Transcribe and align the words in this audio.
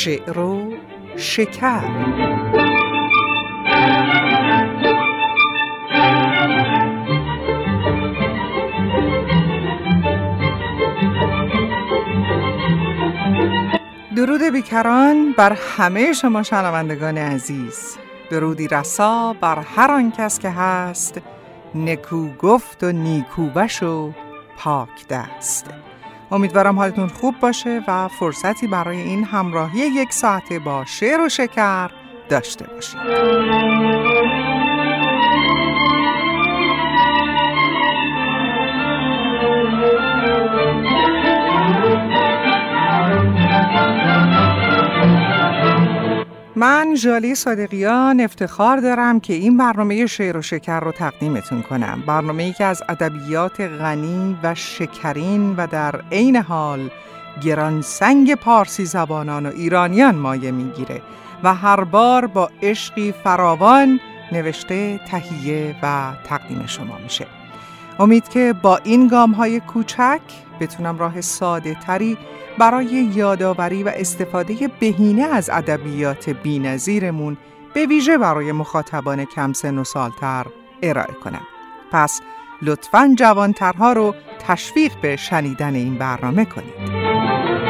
شعر 0.00 0.38
و 0.38 0.72
شکر. 1.16 1.80
درود 14.16 14.42
بیکران 14.52 15.32
بر 15.32 15.52
همه 15.52 16.12
شما 16.12 16.42
شنوندگان 16.42 17.18
عزیز. 17.18 17.96
درودی 18.30 18.68
رسا 18.68 19.36
بر 19.40 19.58
هر 19.58 19.90
آن 19.90 20.12
کس 20.12 20.38
که 20.38 20.50
هست. 20.50 21.20
نکو 21.74 22.28
گفت 22.38 22.84
و 22.84 22.92
نیکوبش 22.92 23.82
و 23.82 24.12
پاک 24.58 25.08
دست. 25.10 25.89
امیدوارم 26.30 26.78
حالتون 26.78 27.08
خوب 27.08 27.34
باشه 27.40 27.82
و 27.88 28.08
فرصتی 28.08 28.66
برای 28.66 29.00
این 29.00 29.24
همراهی 29.24 29.78
یک 29.78 30.12
ساعته 30.12 30.58
با 30.58 30.84
شعر 30.84 31.20
و 31.20 31.28
شکر 31.28 31.90
داشته 32.28 32.66
باشید. 32.66 34.09
من 46.60 46.94
جالی 46.94 47.34
صادقیان 47.34 48.20
افتخار 48.20 48.76
دارم 48.76 49.20
که 49.20 49.32
این 49.32 49.56
برنامه 49.56 50.06
شعر 50.06 50.36
و 50.36 50.42
شکر 50.42 50.80
رو 50.80 50.92
تقدیمتون 50.92 51.62
کنم. 51.62 52.02
برنامه 52.06 52.42
ای 52.42 52.52
که 52.52 52.64
از 52.64 52.82
ادبیات 52.88 53.60
غنی 53.60 54.36
و 54.42 54.54
شکرین 54.54 55.54
و 55.56 55.66
در 55.66 56.00
عین 56.12 56.36
حال 56.36 56.90
گرانسنگ 57.42 58.34
پارسی 58.34 58.84
زبانان 58.84 59.46
و 59.46 59.48
ایرانیان 59.48 60.14
مایه 60.14 60.50
می‌گیره 60.50 61.02
و 61.42 61.54
هر 61.54 61.84
بار 61.84 62.26
با 62.26 62.50
عشقی 62.62 63.12
فراوان 63.24 64.00
نوشته 64.32 65.00
تهیه 65.08 65.76
و 65.82 66.12
تقدیم 66.24 66.66
شما 66.66 66.98
میشه. 67.02 67.26
امید 67.98 68.28
که 68.28 68.54
با 68.62 68.76
این 68.76 69.08
گام 69.08 69.32
های 69.32 69.60
کوچک 69.60 70.20
بتونم 70.60 70.98
راه 70.98 71.20
ساده 71.20 71.74
تری 71.86 72.18
برای 72.60 73.10
یادآوری 73.14 73.82
و 73.82 73.92
استفاده 73.94 74.70
بهینه 74.80 75.22
از 75.22 75.50
ادبیات 75.52 76.30
بینظیرمون 76.30 77.36
به 77.74 77.86
ویژه 77.86 78.18
برای 78.18 78.52
مخاطبان 78.52 79.24
کم 79.24 79.52
سن 79.52 79.78
و 79.78 79.84
سالتر 79.84 80.46
ارائه 80.82 81.14
کنم. 81.24 81.42
پس 81.92 82.20
لطفاً 82.62 83.14
جوانترها 83.18 83.92
رو 83.92 84.14
تشویق 84.38 84.92
به 85.02 85.16
شنیدن 85.16 85.74
این 85.74 85.98
برنامه 85.98 86.44
کنید. 86.44 87.69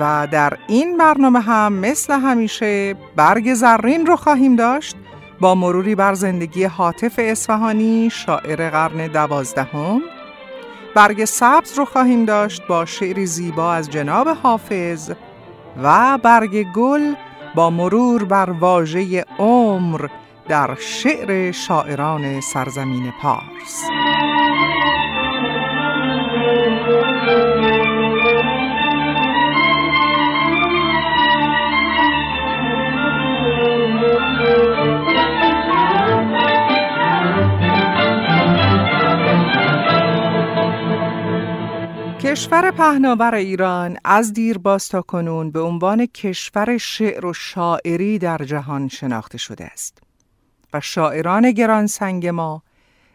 و 0.00 0.28
در 0.30 0.58
این 0.68 0.96
برنامه 0.96 1.40
هم 1.40 1.72
مثل 1.72 2.20
همیشه 2.20 2.94
برگ 3.16 3.54
زرین 3.54 4.06
رو 4.06 4.16
خواهیم 4.16 4.56
داشت 4.56 4.96
با 5.40 5.54
مروری 5.54 5.94
بر 5.94 6.14
زندگی 6.14 6.64
حاطف 6.64 7.14
اصفهانی 7.18 8.10
شاعر 8.10 8.70
قرن 8.70 9.06
دوازدهم. 9.06 10.02
برگ 10.94 11.24
سبز 11.24 11.78
رو 11.78 11.84
خواهیم 11.84 12.24
داشت 12.24 12.66
با 12.66 12.84
شعری 12.84 13.26
زیبا 13.26 13.72
از 13.72 13.90
جناب 13.90 14.28
حافظ 14.28 15.10
و 15.82 16.18
برگ 16.22 16.72
گل 16.72 17.14
با 17.54 17.70
مرور 17.70 18.24
بر 18.24 18.50
واژه 18.50 19.24
عمر 19.38 20.06
در 20.48 20.74
شعر 20.80 21.52
شاعران 21.52 22.40
سرزمین 22.40 23.12
پارس. 23.22 23.84
کشور 42.30 42.70
پهناور 42.70 43.34
ایران 43.34 43.98
از 44.04 44.32
دیر 44.32 44.58
باز 44.58 44.88
تا 44.88 45.02
کنون 45.02 45.50
به 45.50 45.60
عنوان 45.60 46.06
کشور 46.06 46.78
شعر 46.78 47.26
و 47.26 47.32
شاعری 47.32 48.18
در 48.18 48.38
جهان 48.38 48.88
شناخته 48.88 49.38
شده 49.38 49.64
است 49.64 49.98
و 50.72 50.80
شاعران 50.80 51.50
گرانسنگ 51.50 52.26
ما 52.26 52.62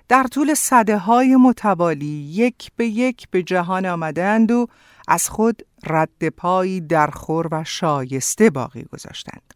در 0.07 0.23
طول 0.23 0.53
صده 0.53 0.97
های 0.97 1.35
متوالی 1.35 2.29
یک 2.31 2.71
به 2.75 2.85
یک 2.85 3.27
به 3.31 3.43
جهان 3.43 3.85
آمدند 3.85 4.51
و 4.51 4.67
از 5.07 5.29
خود 5.29 5.61
رد 5.83 6.29
پایی 6.29 6.81
درخور 6.81 7.47
و 7.51 7.63
شایسته 7.63 8.49
باقی 8.49 8.83
گذاشتند. 8.83 9.53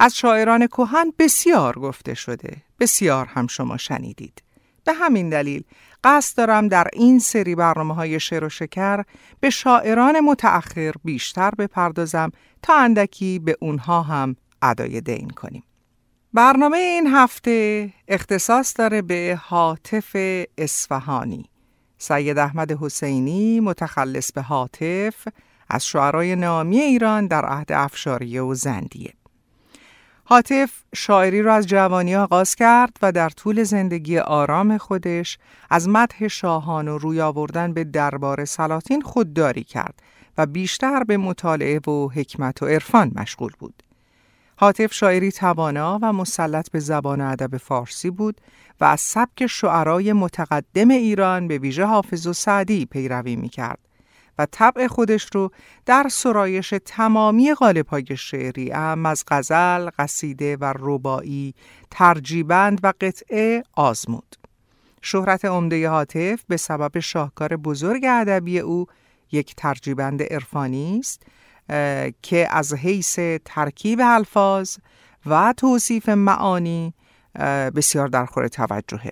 از 0.00 0.16
شاعران 0.16 0.66
کهن 0.66 1.12
بسیار 1.18 1.78
گفته 1.78 2.14
شده، 2.14 2.56
بسیار 2.80 3.26
هم 3.26 3.46
شما 3.46 3.76
شنیدید. 3.76 4.42
به 4.84 4.92
همین 4.92 5.28
دلیل 5.28 5.64
قصد 6.06 6.36
دارم 6.36 6.68
در 6.68 6.86
این 6.92 7.18
سری 7.18 7.54
برنامه 7.54 7.94
های 7.94 8.20
شعر 8.20 8.44
و 8.44 8.48
شکر 8.48 9.04
به 9.40 9.50
شاعران 9.50 10.20
متأخر 10.20 10.92
بیشتر 11.04 11.50
بپردازم 11.50 12.30
تا 12.62 12.76
اندکی 12.76 13.38
به 13.38 13.56
اونها 13.60 14.02
هم 14.02 14.36
ادای 14.62 15.00
دین 15.00 15.30
کنیم. 15.30 15.62
برنامه 16.32 16.76
این 16.76 17.06
هفته 17.06 17.90
اختصاص 18.08 18.74
داره 18.78 19.02
به 19.02 19.40
حاطف 19.42 20.16
اصفهانی. 20.58 21.44
سید 21.98 22.38
احمد 22.38 22.72
حسینی 22.72 23.60
متخلص 23.60 24.32
به 24.32 24.42
حاطف 24.42 25.28
از 25.70 25.86
شعرای 25.86 26.36
نامی 26.36 26.80
ایران 26.80 27.26
در 27.26 27.44
عهد 27.44 27.72
افشاریه 27.72 28.42
و 28.42 28.54
زندیه. 28.54 29.12
حاطف 30.28 30.70
شاعری 30.94 31.42
را 31.42 31.54
از 31.54 31.66
جوانی 31.66 32.16
آغاز 32.16 32.54
کرد 32.54 32.96
و 33.02 33.12
در 33.12 33.28
طول 33.28 33.62
زندگی 33.62 34.18
آرام 34.18 34.78
خودش 34.78 35.38
از 35.70 35.88
مدح 35.88 36.28
شاهان 36.28 36.88
و 36.88 36.98
روی 36.98 37.20
آوردن 37.20 37.72
به 37.72 37.84
دربار 37.84 38.44
سلاطین 38.44 39.00
خودداری 39.00 39.64
کرد 39.64 40.02
و 40.38 40.46
بیشتر 40.46 41.04
به 41.04 41.16
مطالعه 41.16 41.78
و 41.78 42.08
حکمت 42.08 42.62
و 42.62 42.66
عرفان 42.66 43.12
مشغول 43.14 43.52
بود. 43.58 43.82
حاطف 44.56 44.94
شاعری 44.94 45.32
توانا 45.32 45.98
و 46.02 46.12
مسلط 46.12 46.70
به 46.70 46.78
زبان 46.78 47.20
ادب 47.20 47.56
فارسی 47.56 48.10
بود 48.10 48.40
و 48.80 48.84
از 48.84 49.00
سبک 49.00 49.46
شعرای 49.46 50.12
متقدم 50.12 50.88
ایران 50.88 51.48
به 51.48 51.58
ویژه 51.58 51.84
حافظ 51.84 52.26
و 52.26 52.32
سعدی 52.32 52.86
پیروی 52.86 53.36
می 53.36 53.48
کرد 53.48 53.85
و 54.38 54.46
طبع 54.50 54.86
خودش 54.86 55.28
رو 55.34 55.50
در 55.86 56.06
سرایش 56.10 56.74
تمامی 56.84 57.48
های 57.48 58.16
شعری 58.16 58.72
ام 58.72 59.06
از 59.06 59.24
غزل، 59.28 59.90
قصیده 59.98 60.56
و 60.56 60.74
ربایی، 60.78 61.54
ترجیبند 61.90 62.80
و 62.82 62.92
قطعه 63.00 63.62
آزمود. 63.72 64.36
شهرت 65.02 65.44
عمده 65.44 65.88
حاطف 65.88 66.42
به 66.48 66.56
سبب 66.56 66.98
شاهکار 66.98 67.56
بزرگ 67.56 68.04
ادبی 68.08 68.58
او 68.58 68.86
یک 69.32 69.54
ترجیبند 69.54 70.22
عرفانی 70.22 70.98
است 70.98 71.22
که 72.22 72.48
از 72.50 72.74
حیث 72.74 73.18
ترکیب 73.44 74.00
الفاظ 74.02 74.76
و 75.26 75.54
توصیف 75.56 76.08
معانی 76.08 76.94
بسیار 77.74 78.08
در 78.08 78.26
خور 78.26 78.48
توجهه. 78.48 79.10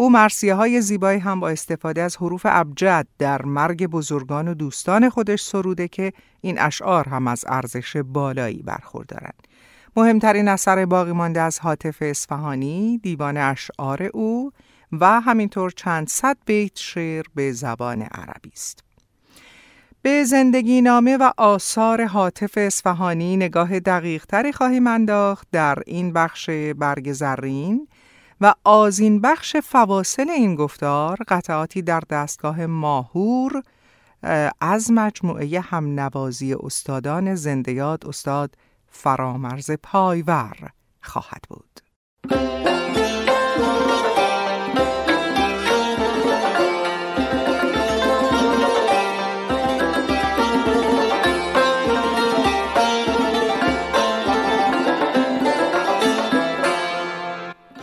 او 0.00 0.10
مرسیه 0.10 0.54
های 0.54 0.80
زیبایی 0.80 1.20
هم 1.20 1.40
با 1.40 1.48
استفاده 1.48 2.02
از 2.02 2.16
حروف 2.16 2.42
ابجد 2.44 3.06
در 3.18 3.42
مرگ 3.42 3.86
بزرگان 3.86 4.48
و 4.48 4.54
دوستان 4.54 5.08
خودش 5.08 5.42
سروده 5.42 5.88
که 5.88 6.12
این 6.40 6.60
اشعار 6.60 7.08
هم 7.08 7.28
از 7.28 7.44
ارزش 7.48 7.96
بالایی 7.96 8.62
برخوردارند. 8.62 9.48
مهمترین 9.96 10.48
اثر 10.48 10.86
باقی 10.86 11.12
مانده 11.12 11.40
از 11.40 11.58
حاطف 11.58 11.96
اصفهانی 12.00 13.00
دیوان 13.02 13.36
اشعار 13.36 14.02
او 14.02 14.52
و 14.92 15.20
همینطور 15.20 15.70
چند 15.70 16.08
صد 16.08 16.36
بیت 16.46 16.76
شعر 16.76 17.24
به 17.34 17.52
زبان 17.52 18.02
عربی 18.02 18.50
است. 18.52 18.84
به 20.02 20.24
زندگی 20.24 20.80
نامه 20.80 21.16
و 21.16 21.30
آثار 21.36 22.04
حاطف 22.04 22.52
اصفهانی 22.56 23.36
نگاه 23.36 23.80
دقیق 23.80 24.26
تری 24.26 24.52
خواهیم 24.52 24.86
انداخت 24.86 25.48
در 25.52 25.78
این 25.86 26.12
بخش 26.12 26.50
برگ 26.76 27.12
زرین 27.12 27.88
و 28.40 28.54
آزین 28.64 29.20
بخش 29.20 29.56
فواصل 29.56 30.30
این 30.30 30.54
گفتار 30.54 31.18
قطعاتی 31.28 31.82
در 31.82 32.02
دستگاه 32.10 32.66
ماهور 32.66 33.62
از 34.60 34.90
مجموعه 34.92 35.60
هم 35.60 36.00
نوازی 36.00 36.54
استادان 36.54 37.34
زندیات 37.34 38.06
استاد 38.06 38.54
فرامرز 38.86 39.70
پایور 39.82 40.56
خواهد 41.02 41.44
بود. 41.48 41.80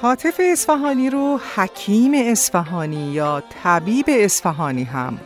حاطف 0.06 0.42
اصفهانی 0.52 1.10
رو 1.10 1.40
حکیم 1.56 2.12
اصفهانی 2.16 3.12
یا 3.12 3.44
طبیب 3.63 4.06
اصفهانی 4.07 4.84
هم 4.84 5.19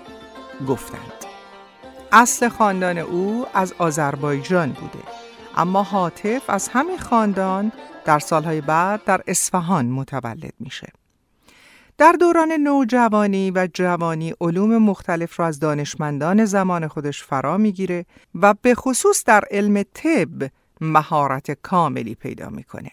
گفتند 0.68 1.26
اصل 2.12 2.50
خاندان 2.50 2.98
او 2.98 3.46
از 3.54 3.74
آذربایجان 3.78 4.72
بوده 4.72 5.04
اما 5.58 5.84
حاطف 5.84 6.50
از 6.50 6.68
همین 6.68 6.98
خاندان 6.98 7.72
در 8.06 8.20
سالهای 8.20 8.62
بعد 8.62 9.04
در 9.04 9.22
اصفهان 9.28 9.86
متولد 9.86 10.54
میشه 10.60 10.88
در 11.98 12.12
دوران 12.12 12.52
نوجوانی 12.52 13.52
و 13.52 13.68
جوانی 13.74 14.34
علوم 14.42 14.78
مختلف 14.78 15.40
را 15.40 15.46
از 15.46 15.60
دانشمندان 15.60 16.46
زمان 16.46 16.88
خودش 16.88 17.24
فرا 17.24 17.58
می‌گیره 17.58 18.06
و 18.36 18.54
به 18.62 18.76
خصوص 18.76 19.24
در 19.24 19.44
علم 19.52 19.84
طب 19.84 20.50
مهارت 20.82 21.52
کاملی 21.52 22.16
پیدا 22.16 22.50
می‌کنه. 22.50 22.92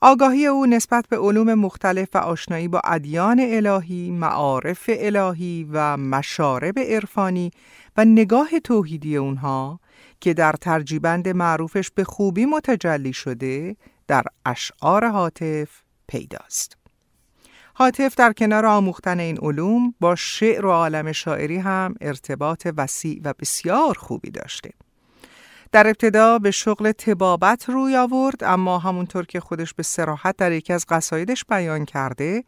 آگاهی 0.00 0.46
او 0.46 0.66
نسبت 0.66 1.08
به 1.08 1.18
علوم 1.18 1.54
مختلف 1.54 2.08
و 2.14 2.18
آشنایی 2.18 2.68
با 2.68 2.80
ادیان 2.84 3.40
الهی، 3.40 4.10
معارف 4.10 4.90
الهی 4.92 5.68
و 5.72 5.96
مشارب 5.96 6.78
عرفانی 6.78 7.50
و 7.96 8.04
نگاه 8.04 8.60
توحیدی 8.64 9.16
اونها 9.16 9.80
که 10.20 10.34
در 10.34 10.52
ترجیبند 10.52 11.28
معروفش 11.28 11.90
به 11.90 12.04
خوبی 12.04 12.46
متجلی 12.46 13.12
شده 13.12 13.76
در 14.08 14.24
اشعار 14.46 15.08
حاطف 15.08 15.68
پیداست. 16.08 16.76
حاطف 17.74 18.14
در 18.14 18.32
کنار 18.32 18.66
آموختن 18.66 19.20
این 19.20 19.38
علوم 19.38 19.94
با 20.00 20.14
شعر 20.14 20.66
و 20.66 20.70
عالم 20.70 21.12
شاعری 21.12 21.56
هم 21.56 21.94
ارتباط 22.00 22.68
وسیع 22.76 23.20
و 23.24 23.34
بسیار 23.38 23.94
خوبی 23.98 24.30
داشته. 24.30 24.70
در 25.72 25.86
ابتدا 25.86 26.38
به 26.38 26.50
شغل 26.50 26.92
تبابت 26.92 27.68
روی 27.68 27.96
آورد 27.96 28.44
اما 28.44 28.78
همونطور 28.78 29.26
که 29.26 29.40
خودش 29.40 29.74
به 29.74 29.82
سراحت 29.82 30.36
در 30.36 30.52
یکی 30.52 30.72
از 30.72 30.86
قصایدش 30.88 31.44
بیان 31.44 31.84
کرده 31.84 32.44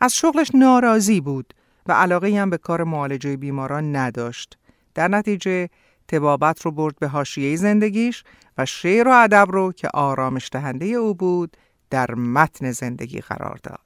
از 0.00 0.14
شغلش 0.14 0.50
ناراضی 0.54 1.20
بود 1.20 1.54
و 1.86 1.92
علاقه 1.92 2.40
هم 2.40 2.50
به 2.50 2.58
کار 2.58 2.84
معالجه 2.84 3.36
بیماران 3.36 3.96
نداشت. 3.96 4.58
در 4.94 5.08
نتیجه 5.08 5.68
تبابت 6.08 6.62
رو 6.62 6.70
برد 6.70 6.98
به 6.98 7.08
حاشیه 7.08 7.56
زندگیش 7.56 8.24
و 8.58 8.66
شعر 8.66 9.08
و 9.08 9.12
ادب 9.12 9.46
رو 9.50 9.72
که 9.72 9.88
آرامش 9.94 10.48
دهنده 10.52 10.86
او 10.86 11.14
بود 11.14 11.56
در 11.90 12.14
متن 12.14 12.70
زندگی 12.70 13.20
قرار 13.20 13.58
داد. 13.62 13.78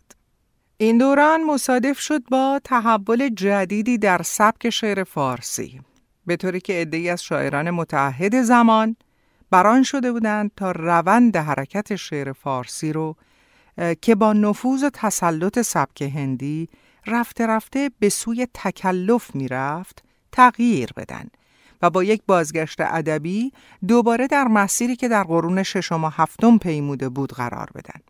این 0.78 0.98
دوران 0.98 1.44
مصادف 1.44 1.98
شد 1.98 2.22
با 2.30 2.60
تحول 2.64 3.28
جدیدی 3.28 3.98
در 3.98 4.22
سبک 4.22 4.70
شعر 4.70 5.04
فارسی 5.04 5.80
به 6.26 6.37
طوری 6.37 6.61
که 6.61 6.73
عده‌ای 6.73 7.08
از 7.08 7.23
شاعران 7.23 7.70
متعهد 7.70 8.43
زمان 8.43 8.96
بران 9.50 9.82
شده 9.82 10.12
بودند 10.12 10.50
تا 10.56 10.70
روند 10.70 11.37
حرکت 11.37 11.96
شعر 11.96 12.32
فارسی 12.32 12.93
رو 12.93 13.17
که 14.00 14.14
با 14.14 14.32
نفوذ 14.32 14.84
و 14.84 14.90
تسلط 14.93 15.58
سبک 15.61 16.02
هندی 16.02 16.69
رفته 17.06 17.46
رفته 17.46 17.90
به 17.99 18.08
سوی 18.08 18.46
تکلف 18.55 19.34
می‌رفت 19.34 20.02
تغییر 20.32 20.90
بدن 20.96 21.26
و 21.82 21.90
با 21.90 22.05
یک 22.05 22.23
بازگشت 22.26 22.81
ادبی 22.81 23.52
دوباره 23.88 24.26
در 24.26 24.44
مسیری 24.44 24.96
که 24.96 25.08
در 25.08 25.22
قرون 25.22 25.62
ششم 25.62 26.05
و 26.05 26.08
هفتم 26.08 26.58
پیموده 26.58 27.08
بود 27.08 27.32
قرار 27.32 27.70
بدن. 27.75 28.00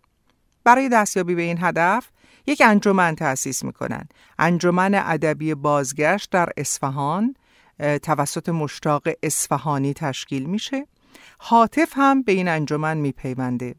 برای 0.65 0.89
دستیابی 0.89 1.35
به 1.35 1.43
این 1.43 1.59
هدف 1.61 2.09
یک 2.47 2.63
انجمن 2.65 3.15
تأسیس 3.15 3.65
می‌کنن. 3.65 4.09
انجمن 4.39 4.95
ادبی 4.95 5.55
بازگشت 5.55 6.31
در 6.31 6.49
اصفهان 6.57 7.35
توسط 7.79 8.49
مشتاق 8.49 9.03
اصفهانی 9.23 9.95
تشکیل 9.95 10.47
میشه. 10.47 10.87
حاطف 11.39 11.93
هم 11.93 12.23
به 12.23 12.33
این 12.33 12.49
انجمن 12.49 12.97
میپیونده. 12.97 13.75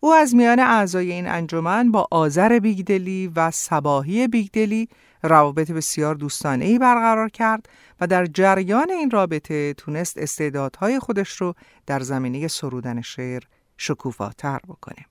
او 0.00 0.12
از 0.14 0.34
میان 0.34 0.60
اعضای 0.60 1.12
این 1.12 1.28
انجمن 1.28 1.92
با 1.92 2.08
آذر 2.10 2.58
بیگدلی 2.58 3.32
و 3.36 3.50
سباهی 3.50 4.28
بیگدلی 4.28 4.88
روابط 5.22 5.70
بسیار 5.70 6.14
دوستانه 6.14 6.64
ای 6.64 6.78
برقرار 6.78 7.28
کرد 7.28 7.68
و 8.00 8.06
در 8.06 8.26
جریان 8.26 8.90
این 8.90 9.10
رابطه 9.10 9.74
تونست 9.74 10.18
استعدادهای 10.18 10.98
خودش 10.98 11.30
رو 11.30 11.54
در 11.86 12.00
زمینه 12.00 12.48
سرودن 12.48 13.00
شعر 13.00 13.42
شکوفاتر 13.76 14.60
بکنه. 14.68 15.06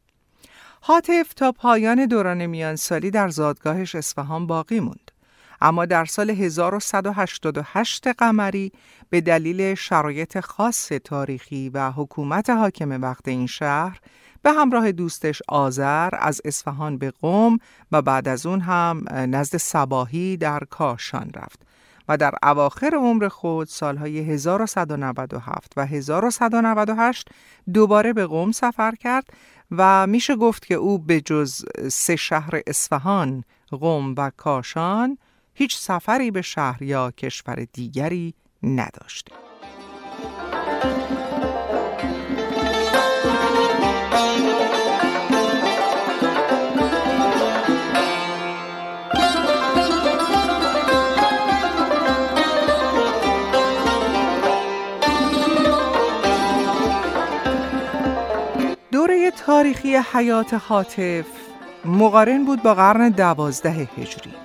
حاطف 0.82 1.34
تا 1.34 1.52
پایان 1.52 2.06
دوران 2.06 2.46
میانسالی 2.46 3.12
در 3.12 3.30
زادگاهش 3.30 3.96
اصفهان 3.96 4.48
باقی 4.48 4.80
موند. 4.80 5.12
اما 5.66 5.86
در 5.86 6.06
سال 6.06 6.30
1188 6.30 8.08
قمری 8.08 8.72
به 9.10 9.22
دلیل 9.22 9.76
شرایط 9.76 10.40
خاص 10.40 10.88
تاریخی 10.88 11.70
و 11.70 11.92
حکومت 11.92 12.50
حاکم 12.50 13.02
وقت 13.02 13.28
این 13.28 13.48
شهر 13.48 14.00
به 14.42 14.52
همراه 14.52 14.92
دوستش 14.92 15.42
آذر 15.48 16.10
از 16.20 16.42
اصفهان 16.46 16.98
به 16.98 17.12
قوم 17.12 17.60
و 17.92 18.02
بعد 18.02 18.28
از 18.28 18.46
اون 18.46 18.62
هم 18.62 19.06
نزد 19.12 19.58
سباهی 19.58 20.38
در 20.38 20.60
کاشان 20.70 21.32
رفت 21.36 21.62
و 22.10 22.18
در 22.18 22.34
اواخر 22.44 22.96
عمر 22.96 23.28
خود 23.28 23.68
سالهای 23.68 24.20
1197 24.20 25.74
و 25.78 25.86
1198 25.86 27.30
دوباره 27.74 28.14
به 28.14 28.26
قوم 28.26 28.52
سفر 28.52 28.96
کرد 28.96 29.26
و 29.72 30.08
میشه 30.08 30.36
گفت 30.36 30.66
که 30.66 30.76
او 30.76 31.00
به 31.00 31.22
جز 31.22 31.66
سه 31.92 32.16
شهر 32.16 32.62
اصفهان، 32.68 33.44
قوم 33.72 34.16
و 34.18 34.32
کاشان 34.38 35.18
هیچ 35.58 35.78
سفری 35.78 36.32
به 36.32 36.42
شهر 36.42 36.84
یا 36.84 37.12
کشور 37.12 37.68
دیگری 37.74 38.34
نداشته. 38.64 39.32
دوره 58.92 59.32
تاریخی 59.32 59.96
حیات 59.96 60.54
حاطف 60.54 61.26
مقارن 61.86 62.46
بود 62.46 62.64
با 62.64 62.74
قرن 62.74 63.10
دوازده 63.10 63.70
هجری 63.70 64.45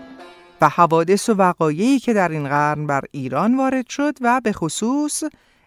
و 0.61 0.69
حوادث 0.69 1.29
و 1.29 1.35
وقایعی 1.35 1.99
که 1.99 2.13
در 2.13 2.29
این 2.29 2.49
قرن 2.49 2.87
بر 2.87 3.05
ایران 3.11 3.57
وارد 3.57 3.89
شد 3.89 4.19
و 4.21 4.41
به 4.41 4.53
خصوص 4.53 5.23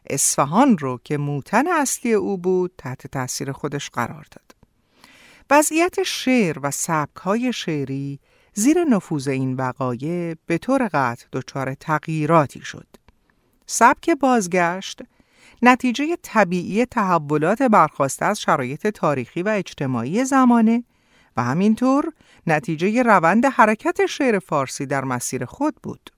اصفهان 0.10 0.78
رو 0.78 1.00
که 1.04 1.18
موتن 1.18 1.68
اصلی 1.68 2.14
او 2.14 2.38
بود 2.38 2.72
تحت 2.78 3.08
تاثیر 3.08 3.52
خودش 3.52 3.90
قرار 3.90 4.26
داد. 4.32 4.56
وضعیت 5.52 6.04
شعر 6.04 6.60
و 6.64 6.72
سبکهای 6.72 7.54
شعری 7.54 8.20
زیر 8.54 8.84
نفوذ 8.84 9.28
این 9.28 9.54
وقایع 9.54 10.36
به 10.46 10.58
طور 10.58 10.90
قطع 10.94 11.26
دچار 11.34 11.74
تغییراتی 11.74 12.62
شد. 12.62 12.88
سبک 13.66 14.10
بازگشت 14.10 15.02
نتیجه 15.62 16.18
طبیعی 16.22 16.86
تحولات 16.86 17.62
برخواسته 17.62 18.26
از 18.26 18.42
شرایط 18.42 18.88
تاریخی 18.88 19.44
و 19.44 19.50
اجتماعی 19.50 20.26
زمانه 20.26 20.84
و 21.38 21.44
همینطور 21.44 22.14
نتیجه 22.48 23.04
روند 23.04 23.46
حرکت 23.46 24.06
شعر 24.06 24.40
فارسی 24.40 24.86
در 24.86 25.04
مسیر 25.04 25.46
خود 25.46 25.76
بود. 25.84 26.10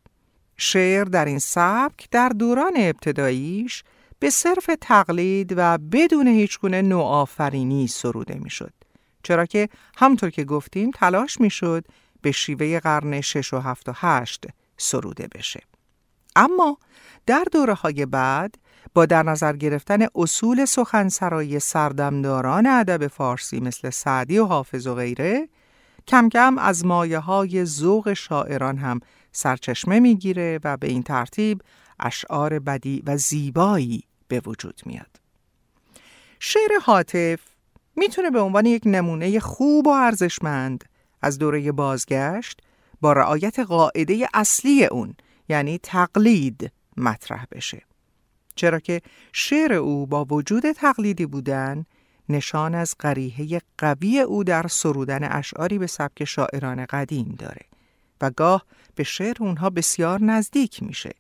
شعر 0.58 1.04
در 1.04 1.26
این 1.26 1.40
سبک 1.40 2.10
در 2.12 2.30
دوران 2.30 2.74
ابتداییش 2.76 3.84
به 4.20 4.30
صرف 4.30 4.70
تقلید 4.82 5.54
و 5.58 5.78
بدون 5.78 6.28
هیچگونه 6.28 6.82
نوآفرینی 6.82 7.88
سروده 7.88 8.36
می‌شد. 8.36 8.74
چرا 9.24 9.46
که 9.46 9.70
همطور 9.98 10.30
که 10.30 10.44
گفتیم 10.44 10.92
تلاش 10.92 11.42
می‌شد 11.42 11.86
به 12.22 12.32
شیوه 12.32 12.80
قرن 12.80 13.22
6 13.22 13.54
و 13.54 13.60
7 13.60 13.90
و 13.90 13.92
8 13.96 14.46
سروده 14.78 15.28
بشه. 15.36 15.62
اما 16.36 16.78
در 17.26 17.46
دوره 17.52 17.74
های 17.74 18.06
بعد 18.06 18.56
با 18.94 19.06
در 19.06 19.24
نظر 19.24 19.56
گرفتن 19.56 20.08
اصول 20.16 20.66
سخنسرایی 20.66 21.60
سردمداران 21.60 22.68
ادب 22.68 23.08
فارسی 23.08 23.60
مثل 23.60 23.90
سعدی 23.90 24.38
و 24.38 24.46
حافظ 24.46 24.88
و 24.88 24.96
غیره 24.96 25.50
کم 26.08 26.30
کم 26.30 26.58
از 26.58 26.86
مایه 26.86 27.20
های 27.20 27.66
ذوق 27.66 28.14
شاعران 28.14 28.78
هم 28.78 29.00
سرچشمه 29.32 30.00
می‌گیره 30.00 30.60
و 30.64 30.78
به 30.78 30.88
این 30.88 31.04
ترتیب 31.04 31.62
اشعار 32.00 32.60
بدی 32.60 33.04
و 33.06 33.18
زیبایی 33.18 34.04
به 34.28 34.42
وجود 34.46 34.82
میاد. 34.86 35.20
شعر 36.40 36.72
حاطف 36.84 37.40
می‌تونه 37.96 38.30
به 38.30 38.40
عنوان 38.40 38.66
یک 38.66 38.84
نمونه 38.86 39.40
خوب 39.40 39.88
و 39.88 39.90
ارزشمند 39.90 40.84
از 41.22 41.38
دوره 41.38 41.72
بازگشت 41.72 42.62
با 43.02 43.14
رعایت 43.14 43.60
قاعده 43.60 44.28
اصلی 44.34 44.86
اون 44.86 45.16
یعنی 45.50 45.80
تقلید 45.84 46.72
مطرح 46.98 47.46
بشه. 47.52 47.82
چرا 48.56 48.80
که 48.80 49.02
شعر 49.34 49.74
او 49.74 50.08
با 50.08 50.26
وجود 50.26 50.72
تقلیدی 50.72 51.26
بودن 51.26 51.86
نشان 52.30 52.76
از 52.76 52.96
قریحه 53.00 53.62
قوی 53.78 54.20
او 54.20 54.44
در 54.44 54.68
سرودن 54.68 55.32
اشعاری 55.32 55.78
به 55.78 55.88
سبک 55.88 56.24
شاعران 56.24 56.86
قدیم 56.86 57.36
داره 57.40 57.62
و 58.22 58.32
گاه 58.32 58.66
به 58.96 59.04
شعر 59.04 59.36
اونها 59.40 59.70
بسیار 59.70 60.24
نزدیک 60.24 60.84
میشه 60.84 61.12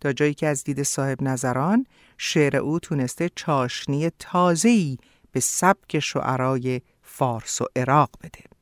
تا 0.00 0.12
جایی 0.12 0.34
که 0.34 0.46
از 0.46 0.64
دید 0.64 0.82
صاحب 0.82 1.22
نظران 1.22 1.86
شعر 2.18 2.56
او 2.56 2.78
تونسته 2.78 3.30
چاشنی 3.36 4.10
تازه‌ای 4.18 4.98
به 5.32 5.40
سبک 5.40 5.98
شعرای 5.98 6.80
فارس 7.02 7.60
و 7.60 7.66
عراق 7.76 8.10
بده. 8.22 8.53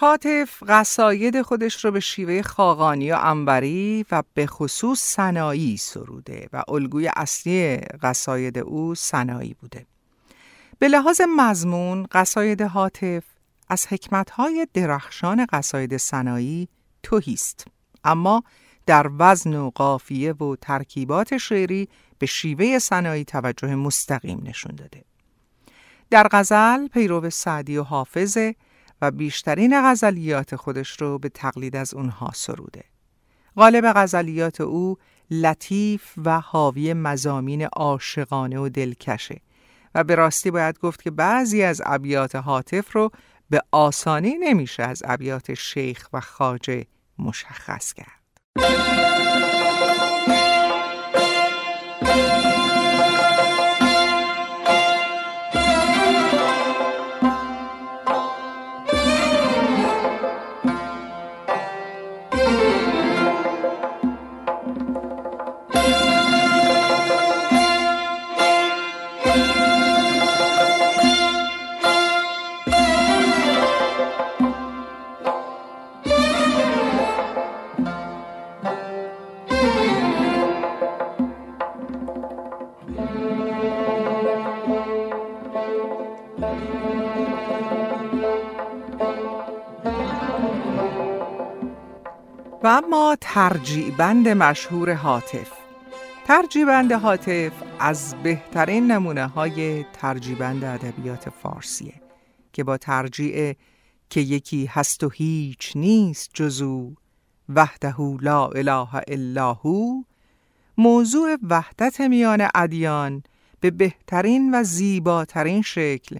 حاطف 0.00 0.62
قصاید 0.68 1.42
خودش 1.42 1.84
رو 1.84 1.90
به 1.90 2.00
شیوه 2.00 2.42
خاقانی 2.42 3.12
و 3.12 3.18
انبری 3.20 4.06
و 4.10 4.22
به 4.34 4.46
خصوص 4.46 5.00
سنایی 5.00 5.76
سروده 5.76 6.48
و 6.52 6.62
الگوی 6.68 7.10
اصلی 7.16 7.76
قصاید 7.76 8.58
او 8.58 8.94
سنایی 8.94 9.54
بوده. 9.60 9.86
به 10.78 10.88
لحاظ 10.88 11.20
مضمون 11.36 12.06
قصاید 12.12 12.62
حاطف 12.62 13.24
از 13.68 13.86
حکمتهای 13.86 14.66
درخشان 14.74 15.46
قصاید 15.52 15.96
سنایی 15.96 16.68
توهیست 17.02 17.64
اما 18.04 18.42
در 18.86 19.10
وزن 19.18 19.54
و 19.54 19.70
قافیه 19.74 20.32
و 20.32 20.56
ترکیبات 20.56 21.36
شعری 21.36 21.88
به 22.18 22.26
شیوه 22.26 22.78
سنایی 22.78 23.24
توجه 23.24 23.74
مستقیم 23.74 24.42
نشون 24.46 24.74
داده. 24.74 25.04
در 26.10 26.28
غزل 26.30 26.88
پیرو 26.88 27.30
سعدی 27.30 27.76
و 27.76 27.82
حافظه 27.82 28.54
و 29.02 29.10
بیشترین 29.10 29.80
غزلیات 29.82 30.56
خودش 30.56 31.00
رو 31.00 31.18
به 31.18 31.28
تقلید 31.28 31.76
از 31.76 31.94
اونها 31.94 32.30
سروده. 32.34 32.84
غالب 33.56 33.92
غزلیات 33.96 34.60
او 34.60 34.96
لطیف 35.30 36.12
و 36.24 36.40
حاوی 36.40 36.94
مزامین 36.94 37.62
عاشقانه 37.62 38.58
و 38.58 38.68
دلکشه 38.68 39.40
و 39.94 40.04
به 40.04 40.14
راستی 40.14 40.50
باید 40.50 40.78
گفت 40.78 41.02
که 41.02 41.10
بعضی 41.10 41.62
از 41.62 41.82
ابیات 41.84 42.34
حاطف 42.36 42.96
رو 42.96 43.10
به 43.50 43.62
آسانی 43.72 44.34
نمیشه 44.34 44.82
از 44.82 45.02
ابیات 45.04 45.54
شیخ 45.54 46.08
و 46.12 46.20
خاجه 46.20 46.86
مشخص 47.18 47.92
کرد. 47.92 49.07
ترجیبند 93.38 94.28
مشهور 94.28 94.94
حاطف. 94.94 95.52
ترجیبند 96.26 96.92
حاطف 96.92 97.52
از 97.80 98.14
بهترین 98.22 98.90
نمونه 98.90 99.26
های 99.26 99.84
ترجیبند 99.92 100.64
ادبیات 100.64 101.30
فارسیه 101.30 101.94
که 102.52 102.64
با 102.64 102.76
ترجیع 102.76 103.56
که 104.10 104.20
یکی 104.20 104.66
هست 104.66 105.04
و 105.04 105.08
هیچ 105.08 105.72
نیست 105.76 106.30
جزو 106.34 106.94
وحده 107.48 108.00
لا 108.00 108.46
اله 108.46 108.88
الا 109.08 109.52
هو 109.52 110.02
موضوع 110.78 111.36
وحدت 111.42 112.00
میان 112.00 112.48
ادیان 112.54 113.22
به 113.60 113.70
بهترین 113.70 114.54
و 114.54 114.62
زیباترین 114.62 115.62
شکل 115.62 116.18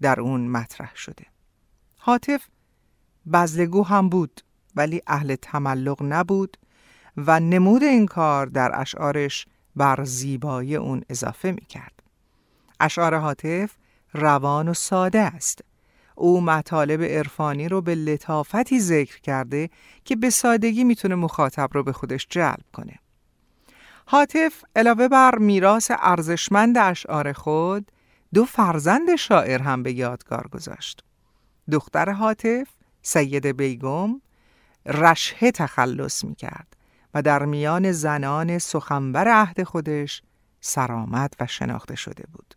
در 0.00 0.20
اون 0.20 0.48
مطرح 0.48 0.96
شده. 0.96 1.26
حاطف 1.98 2.48
بزلگو 3.32 3.82
هم 3.82 4.08
بود. 4.08 4.47
ولی 4.78 5.02
اهل 5.06 5.36
تملق 5.42 6.02
نبود 6.02 6.56
و 7.16 7.40
نمود 7.40 7.82
این 7.82 8.06
کار 8.06 8.46
در 8.46 8.80
اشعارش 8.80 9.46
بر 9.76 10.04
زیبایی 10.04 10.76
اون 10.76 11.02
اضافه 11.08 11.52
می 11.52 11.64
کرد. 11.64 12.02
اشعار 12.80 13.14
حاطف 13.14 13.76
روان 14.12 14.68
و 14.68 14.74
ساده 14.74 15.20
است. 15.20 15.64
او 16.14 16.40
مطالب 16.40 17.02
عرفانی 17.02 17.68
رو 17.68 17.80
به 17.80 17.94
لطافتی 17.94 18.80
ذکر 18.80 19.20
کرده 19.20 19.70
که 20.04 20.16
به 20.16 20.30
سادگی 20.30 20.84
می‌تونه 20.84 21.14
مخاطب 21.14 21.68
رو 21.72 21.82
به 21.82 21.92
خودش 21.92 22.26
جلب 22.30 22.64
کنه. 22.72 22.98
حاطف 24.06 24.64
علاوه 24.76 25.08
بر 25.08 25.38
میراث 25.38 25.90
ارزشمند 25.94 26.78
اشعار 26.78 27.32
خود 27.32 27.92
دو 28.34 28.44
فرزند 28.44 29.16
شاعر 29.16 29.62
هم 29.62 29.82
به 29.82 29.92
یادگار 29.92 30.48
گذاشت. 30.48 31.04
دختر 31.72 32.10
حاطف 32.10 32.68
سید 33.02 33.46
بیگم 33.46 34.20
رشهه 34.86 35.50
تخلص 35.50 36.24
می 36.24 36.34
کرد 36.34 36.76
و 37.14 37.22
در 37.22 37.44
میان 37.44 37.92
زنان 37.92 38.58
سخنبر 38.58 39.28
عهد 39.28 39.62
خودش 39.62 40.22
سرآمد 40.60 41.34
و 41.40 41.46
شناخته 41.46 41.96
شده 41.96 42.24
بود. 42.32 42.54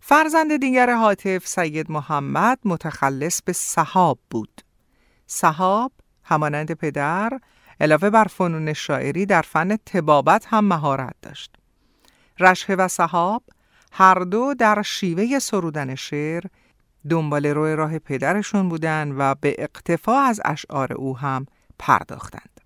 فرزند 0.00 0.56
دیگر 0.60 0.94
حاطف 0.94 1.46
سید 1.46 1.90
محمد 1.90 2.58
متخلص 2.64 3.42
به 3.42 3.52
صحاب 3.52 4.18
بود. 4.30 4.62
صحاب 5.26 5.92
همانند 6.24 6.72
پدر 6.72 7.30
علاوه 7.80 8.10
بر 8.10 8.24
فنون 8.24 8.72
شاعری 8.72 9.26
در 9.26 9.42
فن 9.42 9.76
تبابت 9.76 10.46
هم 10.48 10.64
مهارت 10.64 11.14
داشت. 11.22 11.56
رشهه 12.40 12.76
و 12.76 12.88
صحاب 12.88 13.42
هر 13.92 14.14
دو 14.14 14.54
در 14.54 14.82
شیوه 14.82 15.38
سرودن 15.38 15.94
شعر 15.94 16.42
دنبال 17.10 17.46
روی 17.46 17.76
راه 17.76 17.98
پدرشون 17.98 18.68
بودن 18.68 19.14
و 19.18 19.34
به 19.40 19.54
اقتفا 19.58 20.20
از 20.20 20.40
اشعار 20.44 20.92
او 20.92 21.18
هم 21.18 21.46
پرداختند 21.78 22.60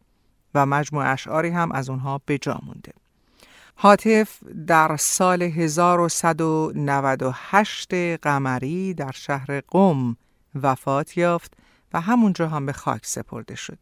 و 0.54 0.66
مجموع 0.66 1.12
اشعاری 1.12 1.48
هم 1.48 1.72
از 1.72 1.90
اونها 1.90 2.20
به 2.26 2.38
جا 2.38 2.60
مونده. 2.66 2.92
حاطف 3.74 4.38
در 4.66 4.96
سال 4.96 5.42
1198 5.42 7.94
قمری 8.22 8.94
در 8.94 9.10
شهر 9.10 9.60
قم 9.60 10.16
وفات 10.62 11.16
یافت 11.16 11.52
و 11.92 12.00
همونجا 12.00 12.48
هم 12.48 12.66
به 12.66 12.72
خاک 12.72 13.06
سپرده 13.06 13.54
شد. 13.54 13.78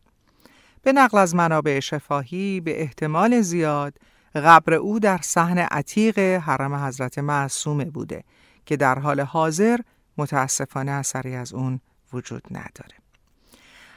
به 0.83 0.93
نقل 0.93 1.19
از 1.19 1.35
منابع 1.35 1.81
شفاهی 1.81 2.61
به 2.61 2.81
احتمال 2.81 3.41
زیاد 3.41 3.95
قبر 4.35 4.75
او 4.75 5.01
در 5.01 5.19
صحن 5.23 5.59
عتیق 5.59 6.19
حرم 6.19 6.75
حضرت 6.75 7.19
معصومه 7.19 7.85
بوده 7.85 8.25
که 8.67 8.77
در 8.77 8.99
حال 8.99 9.21
حاضر 9.21 9.79
متاسفانه 10.19 10.91
اثری 10.91 11.35
از 11.35 11.53
اون 11.53 11.81
وجود 12.13 12.43
نداره. 12.51 12.95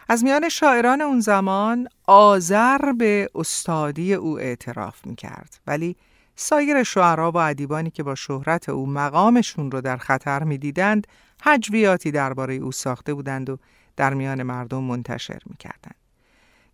از 0.09 0.24
میان 0.24 0.50
شاعران 0.50 1.01
اون 1.01 1.19
زمان 1.19 1.88
آذر 2.05 2.91
به 2.91 3.29
استادی 3.36 4.13
او 4.13 4.39
اعتراف 4.39 5.05
می‌کرد. 5.05 5.59
ولی 5.67 5.95
سایر 6.36 6.83
شعرا 6.83 7.31
و 7.31 7.38
ادیبانی 7.38 7.91
که 7.91 8.03
با 8.03 8.15
شهرت 8.15 8.69
او 8.69 8.88
مقامشون 8.88 9.71
رو 9.71 9.81
در 9.81 9.97
خطر 9.97 10.43
می‌دیدند 10.43 11.07
حجویاتی 11.41 12.12
درباره 12.12 12.53
او 12.53 12.71
ساخته 12.71 13.13
بودند 13.13 13.50
و 13.50 13.57
در 13.95 14.13
میان 14.13 14.43
مردم 14.43 14.83
منتشر 14.83 15.39
می‌کردند. 15.45 15.95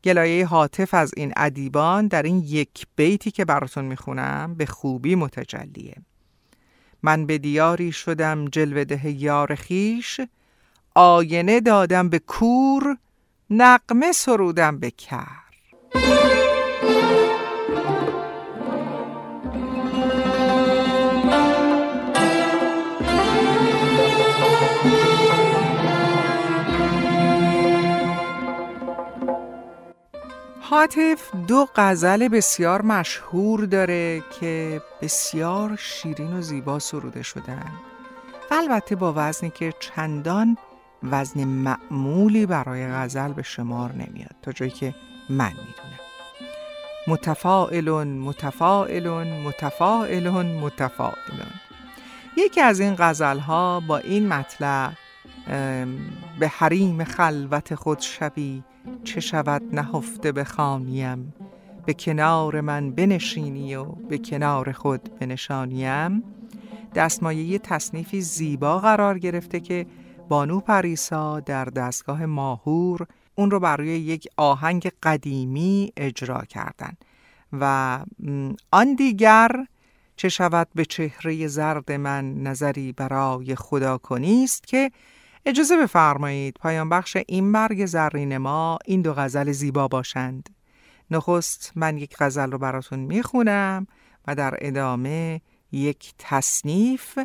گلایه 0.03 0.45
حاطف 0.45 0.93
از 0.93 1.13
این 1.17 1.33
ادیبان 1.35 2.07
در 2.07 2.23
این 2.23 2.39
یک 2.39 2.87
بیتی 2.95 3.31
که 3.31 3.45
براتون 3.45 3.85
می‌خونم 3.85 4.55
به 4.55 4.65
خوبی 4.65 5.15
متجلیه. 5.15 5.95
من 7.03 7.25
به 7.25 7.37
دیاری 7.37 7.91
شدم 7.91 8.45
جلوه 8.45 8.83
یار 9.09 9.55
خیش 9.55 10.21
آینه 10.95 11.59
دادم 11.59 12.09
به 12.09 12.19
کور 12.19 12.97
نقمه 13.49 14.11
سرودم 14.11 14.79
به 14.79 14.91
کر. 14.91 15.43
حاطف 30.73 31.35
دو 31.47 31.67
غزل 31.75 32.27
بسیار 32.27 32.81
مشهور 32.81 33.65
داره 33.65 34.23
که 34.39 34.81
بسیار 35.01 35.75
شیرین 35.75 36.33
و 36.33 36.41
زیبا 36.41 36.79
سروده 36.79 37.23
شدن. 37.23 37.71
و 38.51 38.53
البته 38.53 38.95
با 38.95 39.13
وزنی 39.15 39.49
که 39.49 39.73
چندان 39.79 40.57
وزن 41.03 41.43
معمولی 41.43 42.45
برای 42.45 42.87
غزل 42.87 43.33
به 43.33 43.43
شمار 43.43 43.91
نمیاد 43.91 44.35
تا 44.41 44.51
جایی 44.51 44.71
که 44.71 44.95
من 45.29 45.49
می‌دونم. 45.49 45.99
متفائلون 47.07 48.07
متفائلون 48.07 49.27
متفائلون 49.27 50.45
متفائلون 50.45 51.53
یکی 52.37 52.61
از 52.61 52.79
این 52.79 52.95
غزل 52.97 53.39
ها 53.39 53.79
با 53.79 53.97
این 53.97 54.27
مطلع 54.27 54.89
به 56.39 56.47
حریم 56.47 57.03
خلوت 57.03 57.75
خود 57.75 57.99
شبی 57.99 58.63
چه 59.03 59.19
شود 59.19 59.61
نهفته 59.75 60.31
به 60.31 60.43
خانیم؟ 60.43 61.33
به 61.85 61.93
کنار 61.93 62.61
من 62.61 62.91
بنشینی 62.91 63.75
و 63.75 63.83
به 63.83 64.17
کنار 64.17 64.71
خود 64.71 65.19
بنشانیم؟ 65.19 66.23
دستمایه 66.95 67.59
تصنیفی 67.59 68.21
زیبا 68.21 68.79
قرار 68.79 69.19
گرفته 69.19 69.59
که 69.59 69.85
بانو 70.29 70.59
پریسا 70.59 71.39
در 71.39 71.65
دستگاه 71.65 72.25
ماهور 72.25 73.07
اون 73.35 73.51
رو 73.51 73.59
بر 73.59 73.77
روی 73.77 73.89
یک 73.89 74.27
آهنگ 74.37 74.91
قدیمی 75.03 75.93
اجرا 75.97 76.41
کردن. 76.41 76.93
و 77.53 77.99
آن 78.71 78.95
دیگر 78.95 79.65
چه 80.15 80.29
شود 80.29 80.67
به 80.75 80.85
چهره 80.85 81.47
زرد 81.47 81.91
من 81.91 82.33
نظری 82.33 82.91
برای 82.91 83.55
خدا 83.55 83.97
کنیست 83.97 84.67
که 84.67 84.91
اجازه 85.45 85.77
بفرمایید 85.77 86.53
پایان 86.59 86.89
بخش 86.89 87.17
این 87.27 87.43
مرگ 87.43 87.85
زرین 87.85 88.37
ما 88.37 88.79
این 88.85 89.01
دو 89.01 89.13
غزل 89.13 89.51
زیبا 89.51 89.87
باشند. 89.87 90.49
نخست 91.11 91.71
من 91.75 91.97
یک 91.97 92.15
غزل 92.19 92.51
رو 92.51 92.57
براتون 92.57 92.99
می‌خونم 92.99 93.87
و 94.27 94.35
در 94.35 94.57
ادامه 94.61 95.41
یک 95.71 96.13
تصنیف 96.19 97.19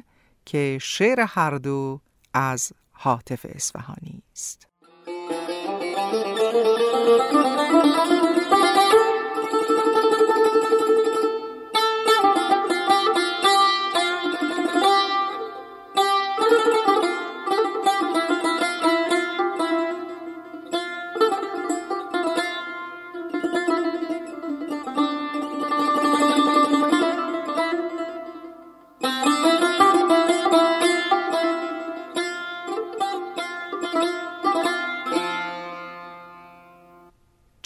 که 0.46 0.78
شعر 0.82 1.20
هر 1.20 1.50
دو 1.50 2.00
از 2.34 2.72
حاطف 2.90 3.46
اصفهانی 3.48 4.22
است. 4.32 4.68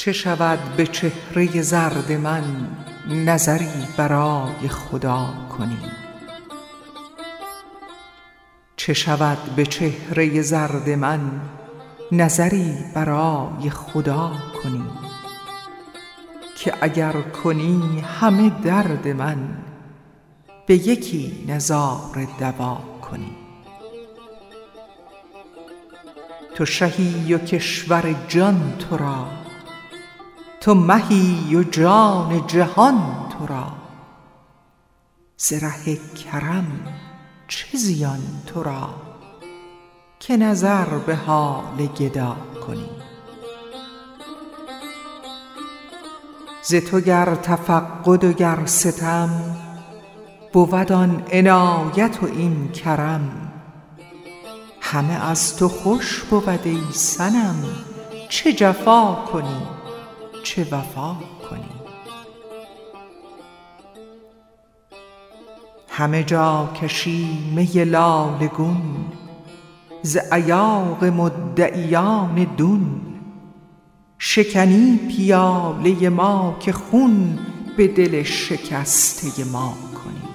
چه 0.03 0.13
شود 0.13 0.59
به 0.77 0.87
چهره 0.87 1.63
زرد 1.63 2.13
من 2.13 2.45
نظری 3.09 3.87
برای 3.97 4.69
خدا 4.69 5.27
کنی 5.59 5.79
چه 8.77 8.95
شود 8.95 9.39
به 9.57 9.67
چهره 9.67 10.43
زرد 10.43 10.91
من 10.91 11.21
نظری 12.13 12.75
برای 12.95 13.71
خدا 13.71 14.33
کنی 14.63 14.85
که 16.57 16.75
اگر 16.81 17.13
کنی 17.13 18.01
همه 18.21 18.51
درد 18.65 19.09
من 19.09 19.49
به 20.67 20.75
یکی 20.75 21.45
نظار 21.49 22.29
دوا 22.41 22.79
کنی 23.11 23.37
تو 26.55 26.67
شهی 26.67 27.35
و 27.35 27.39
کشور 27.39 28.15
جان 28.29 28.77
تو 28.79 28.97
را 28.97 29.42
تو 30.63 30.75
مهی 30.75 31.57
و 31.57 31.63
جان 31.63 32.47
جهان 32.47 33.03
تو 33.29 33.47
را. 33.47 33.67
زره 35.37 35.97
کرم 35.97 36.67
چه 37.49 37.79
زیان 37.79 38.21
تو 38.47 38.63
را؟ 38.63 38.89
که 40.21 40.37
نظر 40.37 40.85
به 40.85 41.17
حال 41.17 41.87
گدا 41.99 42.37
کنی. 42.67 42.91
ز 46.63 46.75
تو 46.75 47.01
گر 47.01 47.35
تفقد 47.35 48.25
و 48.25 48.33
گر 48.33 48.67
ستم 48.67 49.31
بود 50.53 50.93
آن 50.93 51.25
عنایت 51.33 52.23
و 52.23 52.27
این 52.27 52.69
کرم. 52.69 53.53
همه 54.81 55.31
از 55.31 55.57
تو 55.57 55.69
خوش 55.69 56.23
بود 56.23 56.49
ای 56.49 56.81
صنم 56.93 57.65
چه 58.29 58.53
جفا 58.53 59.15
کنی؟ 59.15 59.82
چه 60.43 60.63
وفا 60.71 61.17
کنی 61.51 61.83
همه 65.89 66.23
جا 66.23 66.71
کشی 66.83 67.53
می 67.55 67.85
لاله 67.85 68.47
گون 68.47 69.05
ز 70.03 70.17
ایاغ 70.33 71.05
مدعیان 71.05 72.45
دون. 72.57 73.01
شکنی 74.19 75.01
پیاله 75.09 76.09
ما 76.09 76.57
که 76.61 76.73
خون 76.73 77.39
به 77.77 77.89
دل 77.89 78.23
شکسته 78.23 79.45
ما 79.45 79.75
کنی 79.95 80.29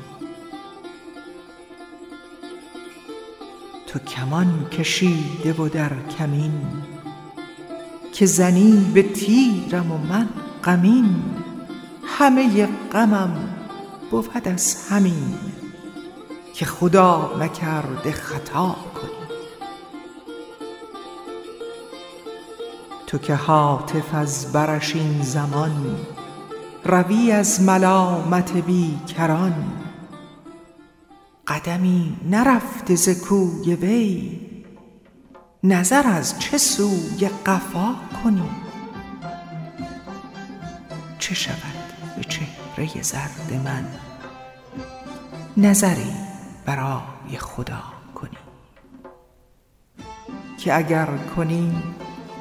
تو 3.87 3.99
کمان 3.99 4.67
کشیده 4.71 5.53
و 5.53 5.69
در 5.69 5.91
کمین 6.17 6.51
که 8.17 8.25
زنی 8.25 8.91
به 8.93 9.03
تیرم 9.03 9.91
و 9.91 9.97
من 9.97 10.29
غمین 10.63 11.15
همه 12.05 12.67
غمم 12.91 13.49
بود 14.11 14.47
از 14.47 14.87
همین 14.89 15.35
که 16.53 16.65
خدا 16.65 17.37
نکرده 17.39 18.11
خطا 18.11 18.75
کنی. 18.95 19.11
تو 23.07 23.17
که 23.17 23.35
حاطف 23.35 24.13
از 24.13 24.51
برش 24.51 24.95
این 24.95 25.21
زمان 25.21 25.97
روی 26.85 27.31
از 27.31 27.61
ملامت 27.61 28.57
بی 28.57 28.99
کران 29.17 29.53
قدمی 31.47 32.17
نرفته 32.29 32.95
ز 32.95 33.09
کوی 33.09 33.75
وی. 33.75 34.46
نظر 35.63 36.07
از 36.07 36.39
چه 36.39 36.57
سوی 36.57 37.29
قفا 37.45 37.95
کنی 38.23 38.49
چه 41.19 41.35
شود 41.35 41.93
به 42.17 42.23
چهره 42.23 43.01
زرد 43.01 43.61
من؟ 43.65 43.85
نظری 45.57 46.13
برای 46.65 47.37
خدا 47.39 47.83
کنی 48.15 48.37
که 50.57 50.77
اگر 50.77 51.17
کنی 51.35 51.83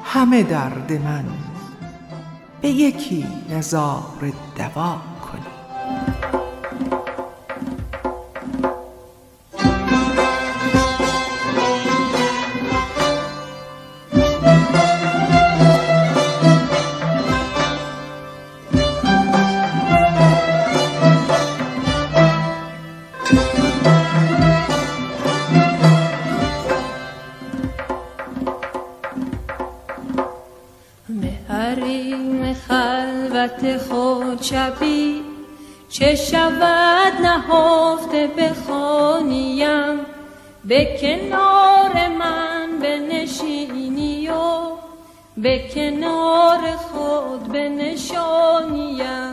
همه 0.03 0.43
درد 0.43 0.93
من 0.93 1.25
به 2.61 2.69
یکی 2.69 3.27
نظار 3.49 4.33
دوا 4.57 5.01
شبی 5.27 6.46
چه 35.99 36.15
شود 36.15 37.13
نهفته 37.21 38.27
بخوانیم 38.27 39.99
به 40.65 40.97
کنار 41.01 42.07
من 42.19 42.79
بنشینی 42.81 44.29
و 44.29 44.33
به 45.37 45.69
کنار 45.73 46.71
خود 46.71 47.51
بنشانیم. 47.53 49.26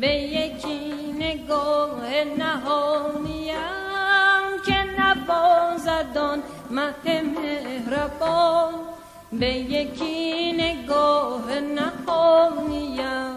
به 0.00 0.08
یکی 0.08 1.12
نگاه 1.18 2.24
نهانیم 2.38 3.54
که 4.66 4.76
نوازد 4.98 6.18
آن 6.18 6.42
مه 6.70 7.22
مهربان. 7.22 8.74
به 9.32 9.46
یکی 9.46 10.52
نگاه 10.52 11.60
نهانیم 11.60 13.29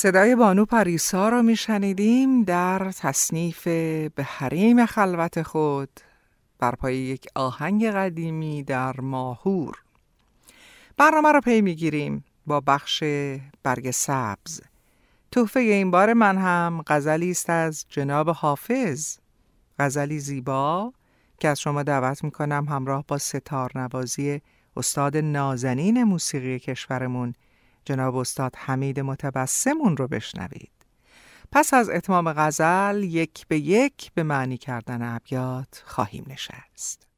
صدای 0.00 0.36
بانو 0.36 0.64
پریسا 0.64 1.28
رو 1.28 1.42
میشنیدیم 1.42 2.42
در 2.42 2.92
تصنیف 2.92 3.66
به 4.14 4.22
حریم 4.24 4.86
خلوت 4.86 5.42
خود 5.42 6.00
بر 6.58 6.74
پای 6.74 6.96
یک 6.96 7.26
آهنگ 7.34 7.86
قدیمی 7.86 8.62
در 8.62 9.00
ماهور. 9.00 9.82
برنامه 10.96 11.32
رو 11.32 11.40
پی 11.40 11.60
می‌گیریم 11.60 12.24
با 12.46 12.60
بخش 12.60 13.04
برگ 13.62 13.90
سبز. 13.90 14.60
تحفه 15.32 15.60
این 15.60 15.90
بار 15.90 16.12
من 16.12 16.38
هم 16.38 16.82
غزلی 16.86 17.30
است 17.30 17.50
از 17.50 17.84
جناب 17.88 18.30
حافظ. 18.30 19.16
غزلی 19.78 20.18
زیبا 20.18 20.92
که 21.40 21.48
از 21.48 21.60
شما 21.60 21.82
دعوت 21.82 22.24
می‌کنم 22.24 22.66
همراه 22.68 23.04
با 23.08 23.18
ستار 23.18 23.70
نوازی 23.74 24.40
استاد 24.76 25.16
نازنین 25.16 26.04
موسیقی 26.04 26.58
کشورمون 26.58 27.34
جناب 27.84 28.16
استاد 28.16 28.56
حمید 28.56 29.00
متبسمون 29.00 29.96
رو 29.96 30.08
بشنوید. 30.08 30.70
پس 31.52 31.74
از 31.74 31.88
اتمام 31.90 32.32
غزل 32.32 33.02
یک 33.02 33.46
به 33.46 33.58
یک 33.58 34.12
به 34.14 34.22
معنی 34.22 34.58
کردن 34.58 35.02
ابیات 35.02 35.82
خواهیم 35.86 36.24
نشست. 36.28 37.10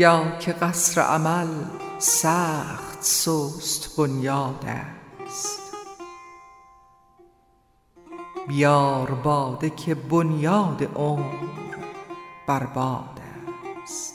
بیا 0.00 0.36
که 0.38 0.52
قصر 0.52 1.00
عمل 1.00 1.48
سخت 1.98 3.02
سست 3.02 3.96
بنیاد 3.96 4.64
است. 5.26 5.60
بیار 8.48 9.10
باده 9.10 9.70
که 9.70 9.94
بنیاد 9.94 10.90
عمر 10.96 11.34
برباد 12.46 13.20
است. 13.82 14.14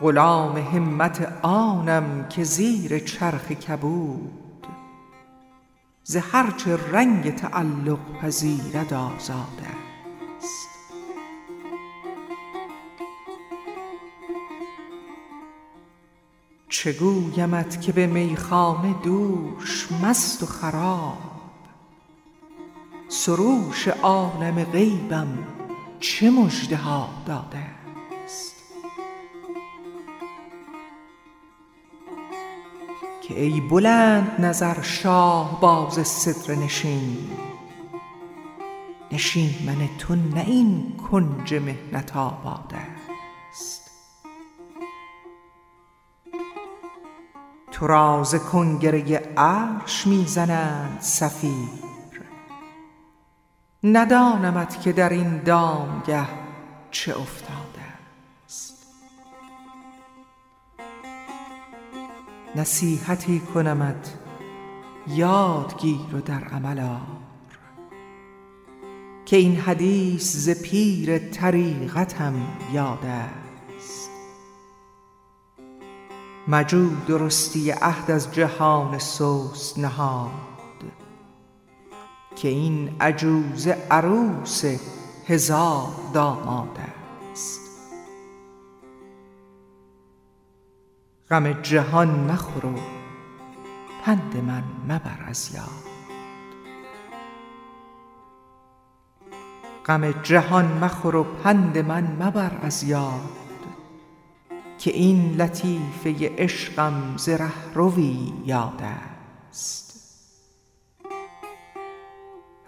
غلام 0.00 0.56
همت 0.56 1.38
آنم 1.42 2.28
که 2.28 2.44
زیر 2.44 2.98
چرخ 2.98 3.52
کبود 3.52 4.66
ز 6.04 6.16
هرچه 6.16 6.76
رنگ 6.76 7.34
تعلق 7.34 7.98
پذیرد 8.20 8.94
آزاد 8.94 9.71
چه 16.82 16.92
گویمت 16.92 17.80
که 17.80 17.92
به 17.92 18.06
میخانه 18.06 18.94
دوش 19.02 19.88
مست 20.02 20.42
و 20.42 20.46
خراب؟ 20.46 21.18
سروش 23.08 23.88
عالم 23.88 24.64
غیبم 24.64 25.38
چه 26.00 26.30
مژده 26.30 26.76
ها 26.76 27.08
داده 27.26 27.58
است؟ 28.24 28.56
که 33.22 33.40
ای 33.40 33.60
بلند 33.60 34.40
نظر 34.40 34.82
شاه 34.82 35.60
باز 35.60 36.06
صدر 36.06 36.54
نشین 36.54 37.18
نشین 39.12 39.54
من 39.66 39.88
تو 39.98 40.14
نه 40.14 40.40
این 40.40 40.92
کنج 41.10 41.54
محنت 41.54 42.16
آباد 42.16 42.74
تو 47.82 47.88
را 47.88 48.24
ز 48.24 48.34
کنگره 48.34 49.16
عرش 49.36 50.06
می 50.06 50.24
زنند 50.26 51.00
صفیر. 51.00 51.68
ندانمت 53.84 54.80
که 54.80 54.92
در 54.92 55.08
این 55.08 55.38
دامگه 55.38 56.26
چه 56.90 57.18
افتاده 57.18 57.82
است. 58.44 58.86
نصیحتی 62.56 63.40
کنمت 63.54 64.14
یاد 65.08 65.80
گیر 65.80 66.14
و 66.16 66.20
در 66.20 66.44
عمل 66.44 66.80
آر. 66.80 67.00
که 69.24 69.36
این 69.36 69.56
حدیث 69.56 70.36
ز 70.36 70.50
پیر 70.62 71.18
طریقتم 71.18 72.34
یاد 72.72 73.06
است. 73.06 73.51
مجو 76.48 76.90
درستی 77.08 77.70
عهد 77.70 78.10
از 78.10 78.34
جهان 78.34 78.98
سست 78.98 79.78
نهاد 79.78 80.30
که 82.36 82.48
این 82.48 82.96
عجوزه 83.00 83.86
عروس 83.90 84.64
هزار 85.26 85.88
داماد 86.14 86.78
است. 87.32 87.60
غم 91.30 91.52
جهان 91.52 92.08
مخور 92.08 92.66
و 92.66 92.74
پند 94.04 94.36
من 94.36 94.64
مبر 94.88 95.24
از 95.26 95.54
یاد. 95.54 95.92
غم 99.86 100.12
جهان 100.22 100.64
مخور 100.64 101.16
و 101.16 101.24
پند 101.24 101.78
من 101.78 102.16
مبر 102.20 102.58
از 102.62 102.82
یاد. 102.82 103.41
که 104.82 104.90
این 104.90 105.42
لطیفه 105.42 106.30
عشقم 106.38 107.16
ز 107.16 107.28
رهروی 107.28 108.32
یاد 108.46 108.82
است. 109.50 109.92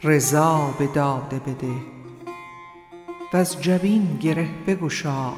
رضا 0.02 0.74
به 0.78 0.86
داده 0.86 1.38
بده 1.38 1.74
وز 3.32 3.60
جبین 3.60 4.16
گره 4.16 4.48
بگشای 4.66 5.32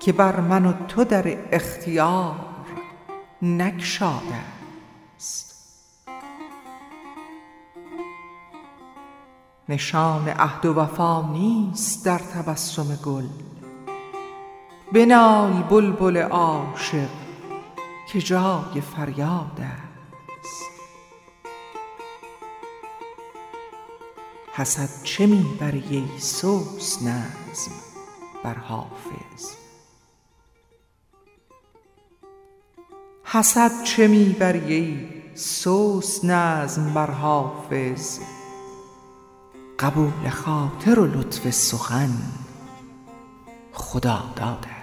که 0.00 0.12
بر 0.12 0.40
من 0.40 0.66
و 0.66 0.72
تو 0.86 1.04
در 1.04 1.38
اختیار 1.52 2.36
نگشاده 3.42 4.34
است. 5.16 5.54
نشان 9.68 10.28
عهد 10.28 10.66
و 10.66 10.74
وفا 10.74 11.32
نیست 11.32 12.04
در 12.04 12.18
تبسم 12.18 12.96
گل 12.96 13.53
بنای 14.92 15.62
بلبل 15.62 16.16
عاشق 16.16 17.08
که 18.08 18.20
جای 18.20 18.80
فریاد 18.80 19.60
است. 19.60 20.64
حسد 24.52 25.02
چه 25.02 25.26
می‌بری 25.26 25.84
ای 25.90 26.18
سوس 26.18 27.02
نظم 27.02 27.72
بر 28.44 28.54
حافظ؟ 28.54 29.54
حسد 33.24 33.82
چه 33.84 34.08
می‌بری 34.08 34.74
ای 34.74 35.08
سوس 35.34 36.24
نظم 36.24 36.94
بر 36.94 37.10
حافظ؟ 37.10 38.18
قبول 39.78 40.30
خاطر 40.30 41.00
و 41.00 41.06
لطف 41.06 41.50
سخن 41.50 42.12
خدا 43.72 44.22
داده. 44.36 44.73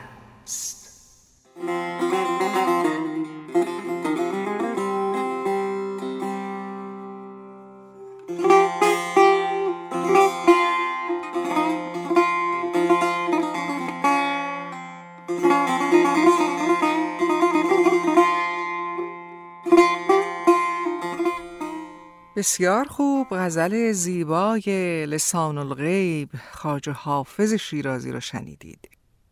بسیار 22.41 22.86
خوب 22.86 23.27
غزل 23.32 23.91
زیبای 23.91 25.06
لسان 25.06 25.58
الغیب. 25.58 26.30
خواجه 26.51 26.91
حافظ 26.91 27.54
شیرازی 27.54 28.12
رو 28.12 28.19
شنیدید. 28.19 28.89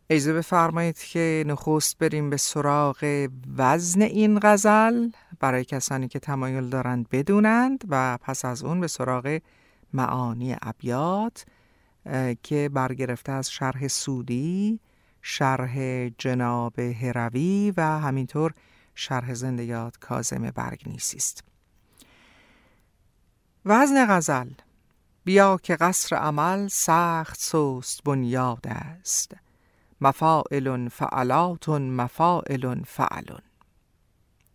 اجازه 0.09 0.33
بفرمایید 0.33 0.97
که 0.97 1.43
نخست 1.47 1.97
بریم 1.97 2.29
به 2.29 2.37
سراغ 2.37 3.27
وزن 3.57 4.01
این 4.01 4.39
غزل. 4.43 5.09
برای 5.39 5.65
کسانی 5.65 6.07
که 6.07 6.19
تمایل 6.19 6.69
دارند 6.69 7.09
بدونند 7.09 7.83
و 7.89 8.17
پس 8.21 8.45
از 8.45 8.63
اون 8.63 8.79
به 8.79 8.87
سراغ 8.87 9.39
معانی 9.93 10.55
ابیات 10.61 11.45
که 12.43 12.69
برگرفته 12.73 13.31
از 13.31 13.51
شرح 13.51 13.87
سودی 13.87 14.79
شرح 15.21 16.07
جناب 16.09 16.79
هروی 16.79 17.73
و 17.77 17.81
همینطور 17.81 18.53
شرح 18.95 19.33
زندیات 19.33 19.97
کازم 19.97 20.51
برگنیسی 20.51 21.17
است 21.17 21.48
وزن 23.69 24.05
غزل. 24.05 24.49
بیا 25.23 25.57
که 25.63 25.75
قصر 25.75 26.15
عمل 26.15 26.67
سخت 26.67 27.39
سست 27.39 28.03
بنیاد 28.03 28.67
است. 28.67 29.35
مفاعل 30.01 30.89
فعلات 30.89 31.69
مفاعل 31.69 32.83
فعلون 32.83 33.41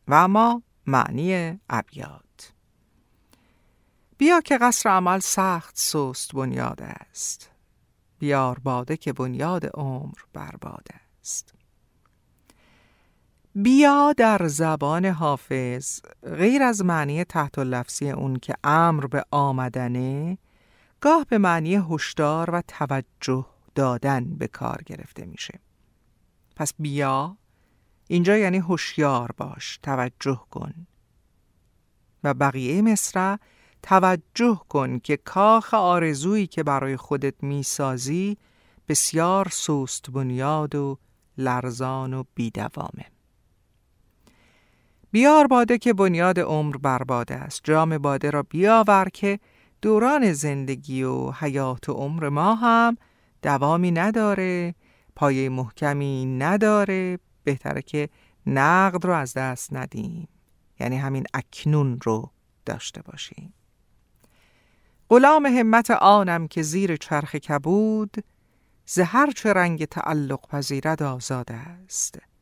و 0.08 0.14
اما 0.14 0.62
معنی 0.86 1.60
ابیات. 1.70 2.52
بیا 4.18 4.40
که 4.40 4.58
قصر 4.58 4.88
عمل 4.88 5.18
سخت 5.18 5.78
سست 5.78 6.32
بنیاد 6.32 6.82
است. 6.82 7.50
بیار 8.18 8.58
باده 8.58 8.96
که 8.96 9.12
بنیاد 9.12 9.66
عمر 9.74 10.18
برباد 10.32 10.86
است. 11.20 11.53
بیا 13.56 14.14
در 14.16 14.48
زبان 14.48 15.04
حافظ. 15.04 16.00
غیر 16.22 16.62
از 16.62 16.84
معنی 16.84 17.24
تحت 17.24 17.58
لفظی 17.58 18.10
اون 18.10 18.36
که 18.36 18.54
امر 18.64 19.06
به 19.06 19.24
آمدنه 19.30 20.38
گاه 21.00 21.26
به 21.28 21.38
معنی 21.38 21.76
هشدار 21.76 22.50
و 22.50 22.62
توجه 22.68 23.46
دادن 23.74 24.24
به 24.24 24.46
کار 24.46 24.82
گرفته 24.86 25.26
میشه. 25.26 25.60
پس 26.56 26.72
بیا 26.78 27.36
اینجا 28.08 28.36
یعنی 28.36 28.58
هوشیار 28.58 29.30
باش 29.36 29.78
توجه 29.82 30.40
کن. 30.50 30.86
و 32.24 32.34
بقیه 32.34 32.82
مصرع 32.82 33.36
توجه 33.82 34.60
کن 34.68 34.98
که 34.98 35.16
کاخ 35.16 35.74
آرزویی 35.74 36.46
که 36.46 36.62
برای 36.62 36.96
خودت 36.96 37.34
می‌سازی 37.42 38.36
بسیار 38.88 39.48
سست 39.52 40.10
بنیاد 40.10 40.74
و 40.74 40.98
لرزان 41.38 42.14
و 42.14 42.24
بیدوامه. 42.34 43.13
بیار 45.14 45.46
باده 45.46 45.78
که 45.78 45.92
بنیاد 45.92 46.40
عمر 46.40 46.76
برباده 46.76 47.34
است. 47.34 47.60
جام 47.64 47.98
باده 47.98 48.30
را 48.30 48.42
بیاور 48.42 49.08
که 49.12 49.38
دوران 49.82 50.32
زندگی 50.32 51.02
و 51.02 51.30
حیات 51.30 51.88
و 51.88 51.92
عمر 51.92 52.28
ما 52.28 52.54
هم 52.54 52.96
دوامی 53.42 53.90
نداره 53.90 54.74
پایه 55.16 55.48
محکمی 55.48 56.26
نداره 56.26 57.18
بهتره 57.44 57.82
که 57.82 58.08
نقد 58.46 59.06
رو 59.06 59.12
از 59.12 59.34
دست 59.34 59.72
ندیم. 59.72 60.28
یعنی 60.80 60.96
همین 60.96 61.24
اکنون 61.34 62.00
رو 62.04 62.30
داشته 62.66 63.02
باشیم. 63.02 63.54
غلام 65.08 65.46
همت 65.46 65.90
آنم 65.90 66.48
که 66.48 66.62
زیر 66.62 66.96
چرخ 66.96 67.34
کبود 67.36 68.24
زهر 68.86 69.30
چه 69.30 69.52
رنگ 69.52 69.84
تعلق 69.84 70.48
پذیرد 70.48 71.02
آزاد 71.02 71.52
است. 71.52 72.33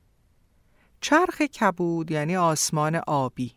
چرخ 1.02 1.42
کبود 1.42 2.10
یعنی 2.10 2.36
آسمان 2.36 2.96
آبی. 3.06 3.52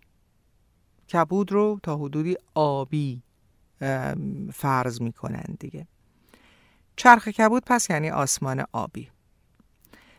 کبود 1.13 1.51
رو 1.51 1.79
تا 1.84 1.97
حدودی 1.97 2.36
آبی 2.53 3.21
فرض 4.53 5.01
می‌کنن 5.01 5.58
دیگه. 5.60 5.88
چرخ 6.95 7.27
کبود 7.27 7.63
پس 7.65 7.89
یعنی 7.89 8.10
آسمان 8.10 8.65
آبی. 8.71 9.10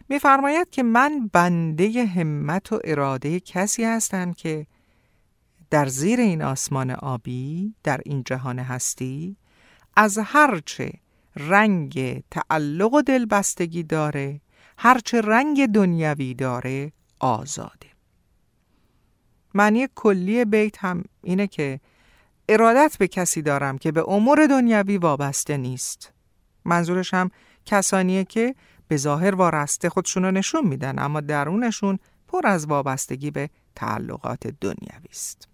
میفرماید 0.08 0.70
که 0.70 0.82
من 0.82 1.30
بنده 1.32 2.06
همت 2.06 2.72
و 2.72 2.80
اراده 2.84 3.40
کسی 3.40 3.84
هستم 3.84 4.32
که 4.32 4.66
در 5.70 5.86
زیر 5.86 6.20
این 6.20 6.42
آسمان 6.42 6.90
آبی 6.90 7.74
در 7.82 8.00
این 8.04 8.22
جهان 8.26 8.58
هستی 8.58 9.36
از 9.96 10.18
هرچه 10.24 10.92
رنگ 11.36 12.24
تعلق 12.30 12.92
و 12.92 13.02
دلبستگی 13.02 13.82
داره 13.82 14.40
هرچه 14.78 15.20
رنگ 15.20 15.66
دنیوی 15.66 16.34
داره 16.34 16.92
آزاده. 17.18 17.86
معنی 19.54 19.88
کلی 19.94 20.44
بیت 20.44 20.84
هم 20.84 21.04
اینه 21.22 21.46
که 21.46 21.80
ارادت 22.48 22.96
به 22.98 23.08
کسی 23.08 23.42
دارم 23.42 23.78
که 23.78 23.92
به 23.92 24.08
امور 24.08 24.46
دنیوی 24.46 24.98
وابسته 24.98 25.56
نیست. 25.56 26.12
منظورش 26.64 27.14
هم 27.14 27.30
کسانیه 27.66 28.24
که 28.24 28.54
به 28.88 28.96
ظاهر 28.96 29.34
وارسته 29.34 29.88
خودشون 29.88 30.24
نشون 30.24 30.66
میدن 30.66 30.98
اما 30.98 31.20
درونشون 31.20 31.98
پر 32.28 32.46
از 32.46 32.66
وابستگی 32.66 33.30
به 33.30 33.50
تعلقات 33.74 34.46
دنیوی 34.46 35.08
است. 35.10 35.48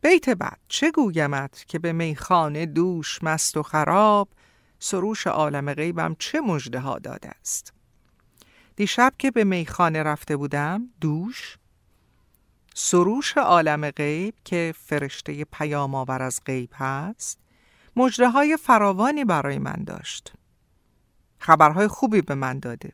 بیت 0.00 0.30
بعد 0.30 0.58
چه 0.68 0.90
گویمت 0.90 1.64
که 1.68 1.78
به 1.78 1.92
میخانه 1.92 2.66
دوش 2.66 3.22
مست 3.22 3.56
و 3.56 3.62
خراب 3.62 4.28
سروش 4.78 5.26
عالم 5.26 5.74
غیبم 5.74 6.16
چه 6.18 6.40
مجده 6.40 6.80
ها 6.80 6.98
داده 6.98 7.30
است؟ 7.40 7.72
دیشب 8.78 9.14
که 9.18 9.30
به 9.30 9.44
میخانه 9.44 10.02
رفته 10.02 10.36
بودم 10.36 10.88
دوش 11.00 11.58
سروش 12.74 13.36
عالم 13.36 13.90
غیب 13.90 14.34
که 14.44 14.74
فرشته 14.76 15.44
پیام 15.44 15.94
آور 15.94 16.22
از 16.22 16.40
غیب 16.46 16.70
هست 16.74 17.38
مجره 17.96 18.28
های 18.30 18.56
فراوانی 18.56 19.24
برای 19.24 19.58
من 19.58 19.84
داشت. 19.86 20.32
خبرهای 21.38 21.88
خوبی 21.88 22.22
به 22.22 22.34
من 22.34 22.58
داده. 22.58 22.92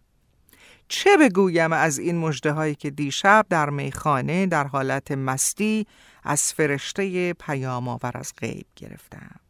چه 0.89 1.17
بگویم 1.17 1.73
از 1.73 1.99
این 1.99 2.19
مجده 2.19 2.53
هایی 2.53 2.75
که 2.75 2.91
دیشب 2.91 3.47
در 3.51 3.71
میخانه 3.71 4.47
در 4.47 4.67
حالت 4.67 5.13
مستی 5.13 5.87
از 6.23 6.53
فرشته 6.53 7.33
پیام 7.33 7.89
آور 7.89 8.13
از 8.15 8.33
غیب 8.39 8.67
گرفتم؟ 8.77 9.41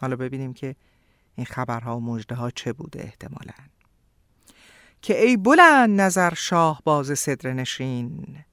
حالا 0.00 0.16
ببینیم 0.16 0.54
که 0.54 0.76
این 1.34 1.46
خبرها 1.46 1.96
و 1.96 2.00
مجده 2.00 2.34
ها 2.34 2.50
چه 2.50 2.72
بوده 2.72 3.00
احتمالاً. 3.02 3.73
که 5.04 5.22
ای 5.22 5.36
بلند 5.36 6.00
نظر 6.00 6.34
شاه 6.34 6.82
باز 6.84 7.18
صدر 7.18 7.52
نشین. 7.52 8.44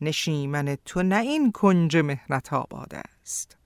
نشیمن 0.00 0.76
تو 0.84 1.02
نه 1.02 1.16
این 1.16 1.52
کنج 1.52 1.96
مهنت 1.96 2.52
آباد 2.52 2.94
است. 2.94 3.56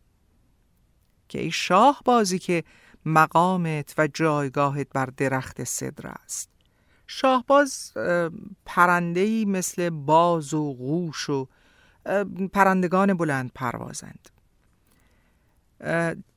که 1.28 1.40
ای 1.40 1.50
شاه 1.50 2.02
بازی 2.04 2.38
که 2.38 2.64
مقامت 3.04 3.94
و 3.98 4.06
جایگاهت 4.06 4.86
بر 4.94 5.06
درخت 5.06 5.64
صدر 5.64 6.06
است. 6.06 6.50
شاهباز 7.06 7.92
پرندهی 8.66 9.44
مثل 9.44 9.90
باز 9.90 10.54
و 10.54 10.72
غوش 10.72 11.30
و 11.30 11.48
پرندگان 12.52 13.14
بلند 13.14 13.50
پروازند. 13.54 14.28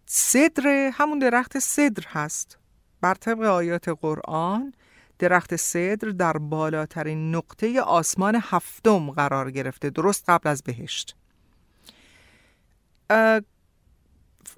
صدر 0.06 0.92
همون 0.94 1.20
درخت 1.20 1.60
صدر 1.60 2.08
هست. 2.08 2.58
بر 3.02 3.14
طبق 3.14 3.42
آیات 3.42 3.90
قرآن 3.90 4.74
درخت 5.22 5.56
صدر 5.56 6.10
در 6.10 6.38
بالاترین 6.38 7.36
نقطه 7.36 7.82
آسمان 7.82 8.40
هفتم 8.42 9.12
قرار 9.12 9.52
گرفته 9.52 9.90
درست 9.90 10.24
قبل 10.28 10.50
از 10.50 10.64
بهشت. 10.64 11.16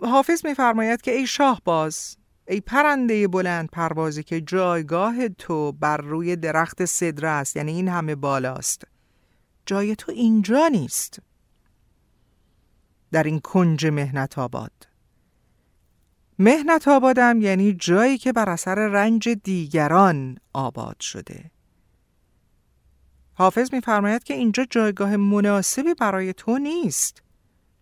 حافظ 0.01 0.45
میفرماید 0.45 1.01
که 1.01 1.11
ای 1.11 1.27
شاه 1.27 1.61
باز 1.65 2.17
ای 2.47 2.61
پرنده 2.61 3.27
بلند 3.27 3.69
پروازی 3.69 4.23
که 4.23 4.41
جایگاه 4.41 5.29
تو 5.29 5.71
بر 5.71 5.97
روی 5.97 6.35
درخت 6.35 6.85
صدر 6.85 7.25
است 7.25 7.55
یعنی 7.55 7.71
این 7.71 7.87
همه 7.87 8.15
بالاست. 8.15 8.83
جای 9.65 9.95
تو 9.95 10.11
اینجا 10.11 10.67
نیست. 10.67 11.19
در 13.11 13.23
این 13.23 13.39
کنج 13.39 13.85
مهنت 13.85 14.37
آباد. 14.37 14.92
مهنت 16.39 16.87
آبادم 16.87 17.41
یعنی 17.41 17.73
جایی 17.73 18.17
که 18.17 18.33
بر 18.33 18.49
اثر 18.49 18.75
رنج 18.75 19.29
دیگران 19.29 20.37
آباد 20.53 20.99
شده. 20.99 21.51
حافظ 23.33 23.73
میفرماید 23.73 24.23
که 24.23 24.33
اینجا 24.33 24.65
جایگاه 24.69 25.15
مناسبی 25.15 25.93
برای 25.93 26.33
تو 26.33 26.57
نیست. 26.57 27.21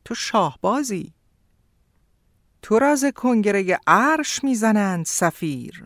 تو 0.05 0.15
شاهبازی. 0.15 1.13
تو 2.61 2.79
راز 2.79 3.05
کنگره 3.15 3.79
عرش 3.87 4.43
می‌زنند 4.43 5.05
سفیر. 5.05 5.85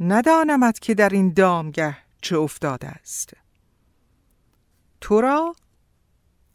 ندانمت 0.00 0.78
که 0.78 0.94
در 0.94 1.08
این 1.08 1.32
دامگه 1.32 1.96
چه 2.22 2.38
افتاده 2.38 2.88
است. 2.88 3.32
تو 5.00 5.20
را 5.20 5.56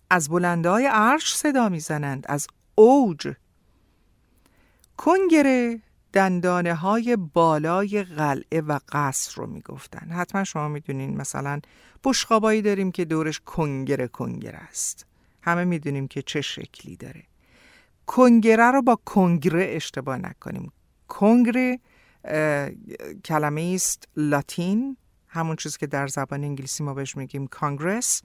از 0.10 0.30
بلندای 0.30 0.86
عرش 0.86 1.36
صدا 1.36 1.70
می‌زنند 1.70 2.26
از 2.30 2.48
اوج 2.76 3.34
کنگره 5.06 5.82
دندانه 6.14 6.74
های 6.74 7.18
بالای 7.34 8.04
قلعه 8.04 8.62
و 8.62 8.80
قصر 8.90 9.42
رو 9.42 9.48
می‌گفتن. 9.48 10.12
حتما 10.12 10.44
شما 10.44 10.68
می‌دونین 10.68 11.18
مثلا 11.18 11.60
بشقابایی 12.04 12.62
داریم 12.62 12.92
که 12.92 13.06
دورش 13.06 13.40
کنگره 13.40 14.08
کنگره 14.08 14.58
است. 14.58 15.06
همه 15.42 15.64
می‌دونیم 15.64 16.08
که 16.08 16.22
چه 16.22 16.42
شکلی 16.42 16.96
داره. 16.96 17.24
کنگره 18.08 18.72
رو 18.72 18.82
با 18.82 19.00
کنگره 19.06 19.66
اشتباه 19.70 20.18
نکنیم. 20.18 20.72
کنگره 21.08 21.80
کلمه 23.26 23.72
است 23.76 24.08
لاتین. 24.16 24.98
همون 25.28 25.56
چیزی 25.56 25.78
که 25.78 25.88
در 25.88 26.08
زبان 26.08 26.44
انگلیسی 26.44 26.84
ما 26.84 26.94
بهش 26.94 27.18
میگیم 27.18 27.48
کانگرس 27.48 28.22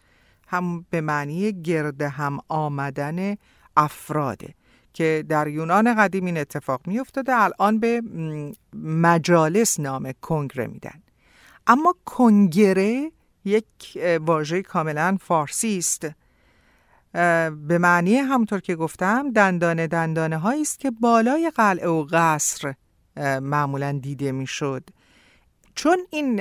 هم 0.49 0.87
به 0.91 1.01
معنی 1.01 1.62
گرد 1.62 2.03
هم 2.03 2.39
آمدن 2.49 3.37
افراده. 3.77 4.55
که 4.97 5.25
در 5.29 5.49
یونان 5.49 5.95
قدیم 5.95 6.25
این 6.25 6.39
اتفاق 6.39 6.81
می 6.87 6.99
افتاده 6.99 7.33
الان 7.35 7.81
به 7.81 8.03
مجالس 8.83 9.81
نام 9.81 10.13
کنگره 10.23 10.67
میدن. 10.67 11.03
اما 11.67 11.95
کنگره 12.05 13.13
یک 13.45 13.99
واژه 14.21 14.63
کاملا 14.63 15.19
فارسی 15.21 15.79
است. 15.79 16.07
به 17.69 17.79
معنی 17.81 18.17
همونطور 18.17 18.61
که 18.61 18.77
گفتم 18.77 19.33
دندانه 19.33 19.87
دندانه 19.87 20.39
هایی 20.39 20.63
است 20.63 20.79
که 20.79 20.91
بالای 20.91 21.53
قلعه 21.55 21.89
و 21.89 22.07
قصر 22.11 22.75
معمولا 23.41 23.99
دیده 24.03 24.33
می‌شد. 24.33 24.91
چون 25.75 25.99
این 26.11 26.37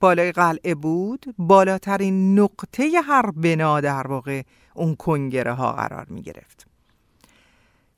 بالای 0.00 0.32
قلعه 0.32 0.74
بود 0.74 1.34
بالاترین 1.38 2.38
نقطه 2.38 2.90
هر 3.04 3.30
بنا 3.30 3.80
در 3.80 4.06
واقع 4.06 4.42
اون 4.74 4.96
کنگره 4.96 5.52
ها 5.52 5.72
قرار 5.72 6.06
می 6.10 6.22
گرفت 6.22 6.69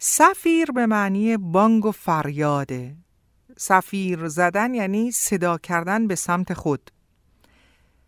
سفیر 0.05 0.71
به 0.71 0.87
معنی 0.87 1.37
بانگ 1.37 1.87
و 1.87 1.93
فریاده 1.93 2.97
سفیر 3.57 4.29
زدن 4.29 4.75
یعنی 4.75 5.11
صدا 5.11 5.59
کردن 5.59 6.07
به 6.07 6.15
سمت 6.15 6.55
خود. 6.55 6.91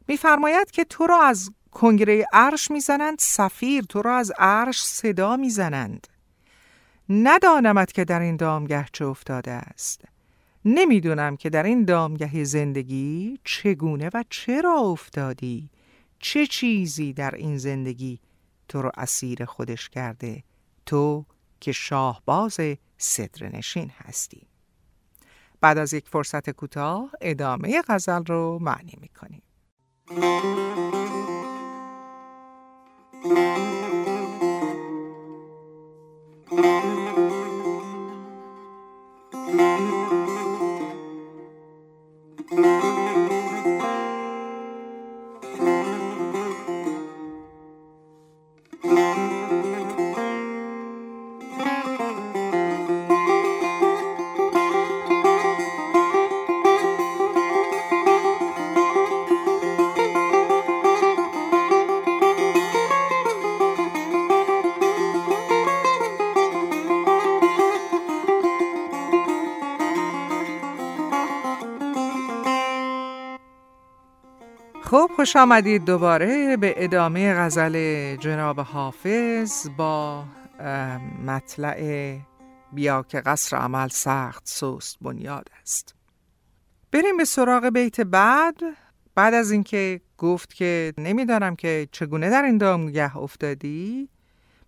میفرماید 0.09 0.71
که 0.71 0.85
تو 0.85 1.07
را 1.07 1.23
از 1.23 1.51
کنگره 1.71 2.27
عرش 2.33 2.71
می‌زنند 2.71 3.19
سفیر 3.19 3.85
تو 3.85 4.03
را 4.03 4.17
از 4.17 4.33
عرش 4.39 4.85
صدا 4.85 5.37
می‌زنند. 5.37 6.07
ندانمت 7.09 7.93
که 7.93 8.05
در 8.05 8.21
این 8.21 8.37
دامگه 8.37 8.87
چه 8.93 9.05
افتاده 9.07 9.53
است. 9.53 10.05
نمی‌دونم 10.65 11.37
که 11.37 11.51
در 11.51 11.63
این 11.63 11.85
دامگه 11.85 12.45
زندگی 12.45 13.39
چگونه 13.45 14.11
و 14.15 14.25
چرا 14.31 14.79
افتادی. 14.79 15.71
چه 16.19 16.47
چیزی 16.47 17.13
در 17.13 17.35
این 17.35 17.59
زندگی 17.59 18.21
تو 18.69 18.83
رو 18.83 18.91
اسیر 18.97 19.45
خودش 19.45 19.89
کرده؟ 19.89 20.43
تو 20.87 21.25
که 21.65 21.73
شاهباز 21.73 22.61
صدرنشین 22.99 23.91
هستی. 23.97 24.49
بعد 25.61 25.79
از 25.79 25.93
یک 25.93 26.09
فرصت 26.09 26.51
کوتاه 26.51 27.11
ادامه 27.21 27.83
غزل 27.89 28.25
رو 28.25 28.59
معنی 28.63 28.99
می‌کنیم. 29.01 29.43
خب 39.57 39.94
خوش 75.25 75.37
آمدید 75.37 75.85
دوباره 75.85 76.57
به 76.57 76.75
ادامه 76.77 77.35
غزل 77.35 78.17
جناب 78.17 78.61
حافظ 78.61 79.69
با 79.77 80.25
مطلع 81.27 82.19
بیا 82.73 83.03
که 83.03 83.21
قصر 83.21 83.57
عمل 83.57 83.89
سخت 83.89 84.49
سوست 84.49 84.97
بنیاد 85.01 85.49
است. 85.63 85.95
بریم 86.93 87.17
به 87.17 87.25
سراغ 87.25 87.69
بیت 87.69 88.01
بعد. 88.01 88.55
بعد 89.15 89.35
از 89.35 89.51
اینکه 89.51 90.01
گفت 90.19 90.55
که 90.55 90.93
نمی‌دانم 90.99 91.57
که 91.57 91.89
چگونه 91.93 92.31
در 92.31 92.43
این 92.43 92.59
دامگه 92.59 93.17
افتادی 93.17 94.09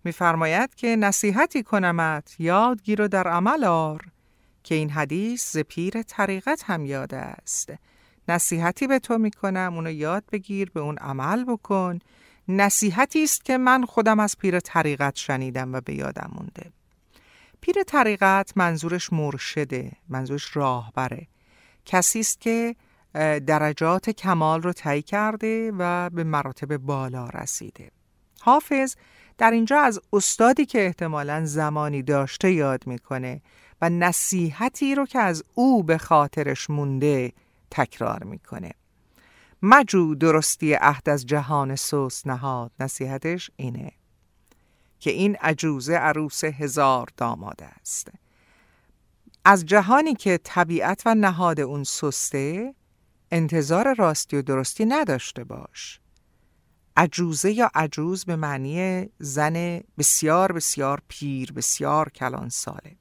میفرماید 0.03 0.75
که 0.75 0.95
نصیحتی 0.95 1.63
کنمت 1.63 2.35
یادگیر 2.39 3.01
و 3.01 3.07
در 3.07 3.27
عمل 3.27 3.63
آر 3.63 4.01
که 4.63 4.75
این 4.75 4.89
حدیث 4.89 5.53
ز 5.53 5.57
پیر 5.57 6.01
طریقت 6.01 6.63
هم 6.65 6.85
یاد 6.85 7.13
است. 7.13 7.73
نصیحتی 8.27 8.87
به 8.87 8.99
تو 8.99 9.17
می‌کنم 9.17 9.71
اونو 9.75 9.91
یاد 9.91 10.23
بگیر 10.31 10.69
به 10.69 10.79
اون 10.79 10.97
عمل 10.97 11.45
بکن. 11.45 11.99
نصیحتی 12.47 13.23
است 13.23 13.45
که 13.45 13.57
من 13.57 13.85
خودم 13.85 14.19
از 14.19 14.37
پیر 14.37 14.59
طریقت 14.59 15.15
شنیدم 15.15 15.73
و 15.73 15.81
به 15.81 15.93
یادم 15.93 16.31
مونده. 16.33 16.71
پیر 17.61 17.83
طریقت 17.83 18.53
منظورش 18.55 19.13
مرشده 19.13 19.91
منظورش 20.09 20.57
راهبره. 20.57 21.27
کسی 21.85 22.19
است 22.19 22.41
که 22.41 22.75
درجات 23.47 24.09
کمال 24.09 24.61
رو 24.61 24.73
طی 24.73 25.01
کرده 25.01 25.71
و 25.77 26.09
به 26.09 26.23
مراتب 26.23 26.77
بالا 26.77 27.29
رسیده. 27.29 27.91
حافظ 28.41 28.95
در 29.37 29.51
اینجا 29.51 29.79
از 29.81 29.99
استادی 30.13 30.65
که 30.65 30.85
احتمالا 30.85 31.45
زمانی 31.45 32.03
داشته 32.03 32.51
یاد 32.51 32.87
می‌کنه 32.87 33.41
و 33.81 33.89
نصیحتی 33.89 34.95
رو 34.95 35.05
که 35.05 35.19
از 35.19 35.43
او 35.55 35.83
به 35.83 35.97
خاطرش 35.97 36.69
مونده 36.69 37.31
تکرار 37.71 38.23
می‌کنه. 38.23 38.71
مجو 39.61 40.15
درستی 40.15 40.73
عهد 40.73 41.09
از 41.09 41.25
جهان 41.25 41.75
سوس 41.75 42.27
نهاد 42.27 42.71
نصیحتش 42.79 43.51
اینه 43.55 43.91
که 44.99 45.11
این 45.11 45.35
عجوزه 45.35 45.93
عروس 45.93 46.43
هزار 46.43 47.07
داماد 47.17 47.63
است. 47.63 48.11
از 49.45 49.65
جهانی 49.65 50.15
که 50.15 50.39
طبیعت 50.43 51.03
و 51.05 51.15
نهاد 51.15 51.59
اون 51.59 51.83
سسته 51.83 52.73
انتظار 53.31 53.95
راستی 53.95 54.37
و 54.37 54.41
درستی 54.41 54.85
نداشته 54.85 55.43
باش. 55.43 55.99
عجوزه 56.97 57.51
یا 57.51 57.71
عجوز 57.75 58.25
به 58.25 58.35
معنی 58.35 59.09
زن 59.19 59.81
بسیار 59.97 60.51
بسیار 60.51 61.01
پیر 61.07 61.51
بسیار 61.51 62.09
کلان 62.09 62.49
ساله. 62.49 62.95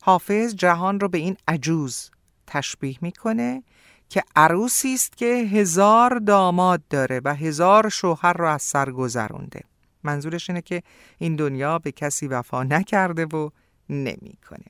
حافظ 0.00 0.54
جهان 0.54 1.00
رو 1.00 1.08
به 1.08 1.18
این 1.18 1.36
عجوز 1.48 2.10
تشبیه 2.46 2.98
می‌کنه 3.00 3.62
که 4.08 4.22
عروسی 4.36 4.94
است 4.94 5.16
که 5.16 5.26
هزار 5.26 6.18
داماد 6.18 6.82
داره 6.90 7.20
و 7.24 7.34
هزار 7.34 7.88
شوهر 7.88 8.32
رو 8.32 8.48
از 8.48 8.62
سر 8.62 8.90
گذرونده. 8.90 9.60
منظورش 10.02 10.50
اینه 10.50 10.62
که 10.62 10.82
این 11.18 11.36
دنیا 11.36 11.78
به 11.78 11.92
کسی 11.92 12.26
وفا 12.26 12.62
نکرده 12.62 13.24
و 13.24 13.50
نمی‌کنه. 13.88 14.66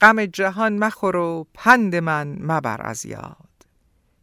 غم 0.00 0.26
جهان 0.26 0.78
مخور 0.78 1.16
و 1.16 1.46
پند 1.54 1.96
من 1.96 2.36
مبر 2.40 2.86
از 2.86 3.06
یاد 3.06 3.36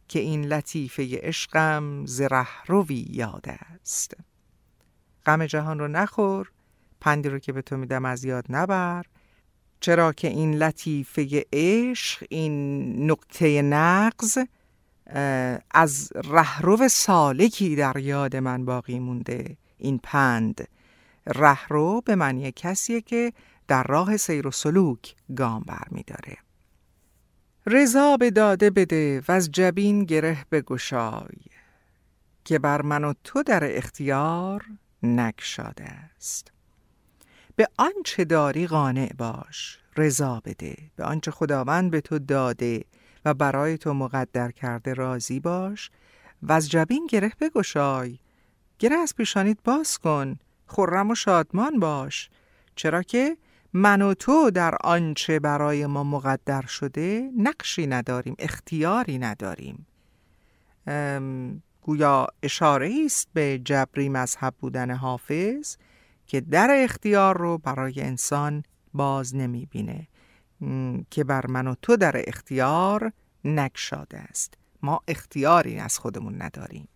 که 0.08 0.18
این 0.18 0.44
لطیفه 0.44 1.18
عشقم 1.22 2.06
زره 2.06 2.46
روی 2.66 3.06
یاد 3.10 3.44
است. 3.48 4.14
غم 5.26 5.46
جهان 5.46 5.78
رو 5.78 5.88
نخور 5.88 6.50
پندی 7.00 7.28
رو 7.28 7.38
که 7.38 7.52
به 7.52 7.62
تو 7.62 7.76
میدم 7.76 8.04
از 8.04 8.24
یاد 8.24 8.44
نبر. 8.48 9.06
چرا 9.80 10.12
که 10.12 10.28
این 10.28 10.54
لطیفه 10.54 11.46
عشق 11.52 12.24
این 12.28 13.10
نقطه 13.10 13.62
نقض 13.62 14.38
از 15.70 16.12
رهرو 16.24 16.88
سالکی 16.88 17.76
در 17.76 17.96
یاد 17.96 18.36
من 18.36 18.64
باقی 18.64 18.98
مونده. 18.98 19.56
این 19.78 20.00
پند 20.02 20.68
رهرو 21.26 22.00
به 22.00 22.14
معنی 22.14 22.52
کسیه 22.52 23.00
که 23.00 23.32
در 23.68 23.82
راه 23.82 24.16
سیر 24.16 24.46
و 24.46 24.50
سلوک 24.50 25.14
گام 25.36 25.64
برمیداره. 25.66 26.36
رضا 27.66 28.16
به 28.16 28.30
داده 28.30 28.70
بده 28.70 29.22
و 29.28 29.32
از 29.32 29.52
جبین 29.52 30.04
گره 30.04 30.46
بگشای 30.52 31.38
که 32.44 32.58
بر 32.58 32.82
من 32.82 33.04
و 33.04 33.14
تو 33.24 33.42
در 33.42 33.76
اختیار 33.76 34.64
نگشاده 35.02 35.84
است. 35.84 36.52
به 37.58 37.68
آنچه 37.76 38.24
داری 38.24 38.66
قانع 38.66 39.12
باش 39.18 39.78
رضا 39.96 40.42
بده. 40.44 40.76
به 40.96 41.04
آنچه 41.04 41.30
خداوند 41.30 41.90
به 41.90 42.00
تو 42.00 42.18
داده 42.18 42.84
و 43.24 43.34
برای 43.34 43.78
تو 43.78 43.94
مقدر 43.94 44.50
کرده 44.50 44.94
راضی 44.94 45.40
باش. 45.40 45.90
و 46.42 46.52
از 46.52 46.70
جبین 46.70 47.06
گره 47.06 47.32
بگشای. 47.40 48.18
گره 48.78 48.96
از 48.96 49.14
پیشانیت 49.16 49.58
باز 49.64 49.98
کن. 49.98 50.38
خرم 50.66 51.10
و 51.10 51.14
شادمان 51.14 51.80
باش. 51.80 52.30
چرا 52.76 53.02
که 53.02 53.36
من 53.72 54.02
و 54.02 54.14
تو 54.14 54.50
در 54.50 54.74
آنچه 54.84 55.40
برای 55.40 55.86
ما 55.86 56.04
مقدر 56.04 56.66
شده 56.66 57.30
نقشی 57.38 57.86
نداریم 57.86 58.34
اختیاری 58.38 59.18
نداریم. 59.18 59.86
گویا 61.82 62.26
اشاره 62.42 63.00
است 63.04 63.28
به 63.32 63.60
جبری 63.64 64.08
مذهب 64.08 64.54
بودن 64.58 64.90
حافظ. 64.90 65.76
که 66.28 66.40
در 66.40 66.68
اختیار 66.70 67.38
رو 67.38 67.58
برای 67.58 68.00
انسان 68.00 68.62
باز 68.94 69.36
نمی‌بینه. 69.36 70.08
که 71.10 71.24
بر 71.24 71.46
من 71.46 71.66
و 71.66 71.74
تو 71.82 71.96
در 71.96 72.28
اختیار 72.28 73.12
نکشاده 73.44 74.18
است. 74.18 74.54
ما 74.82 75.00
اختیاری 75.08 75.78
از 75.78 75.98
خودمون 75.98 76.42
نداریم. 76.42 76.88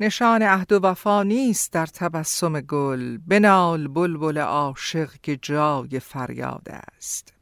نشان 0.00 0.42
عهد 0.42 0.72
و 0.72 0.80
وفا 0.80 1.22
نیست 1.22 1.72
در 1.72 1.86
تبسم 1.86 2.60
گل 2.60 3.18
بنال 3.18 3.88
بلبل 3.88 4.38
عاشق 4.38 5.12
که 5.22 5.36
جای 5.36 6.00
فریاد 6.00 6.68
است. 6.68 7.34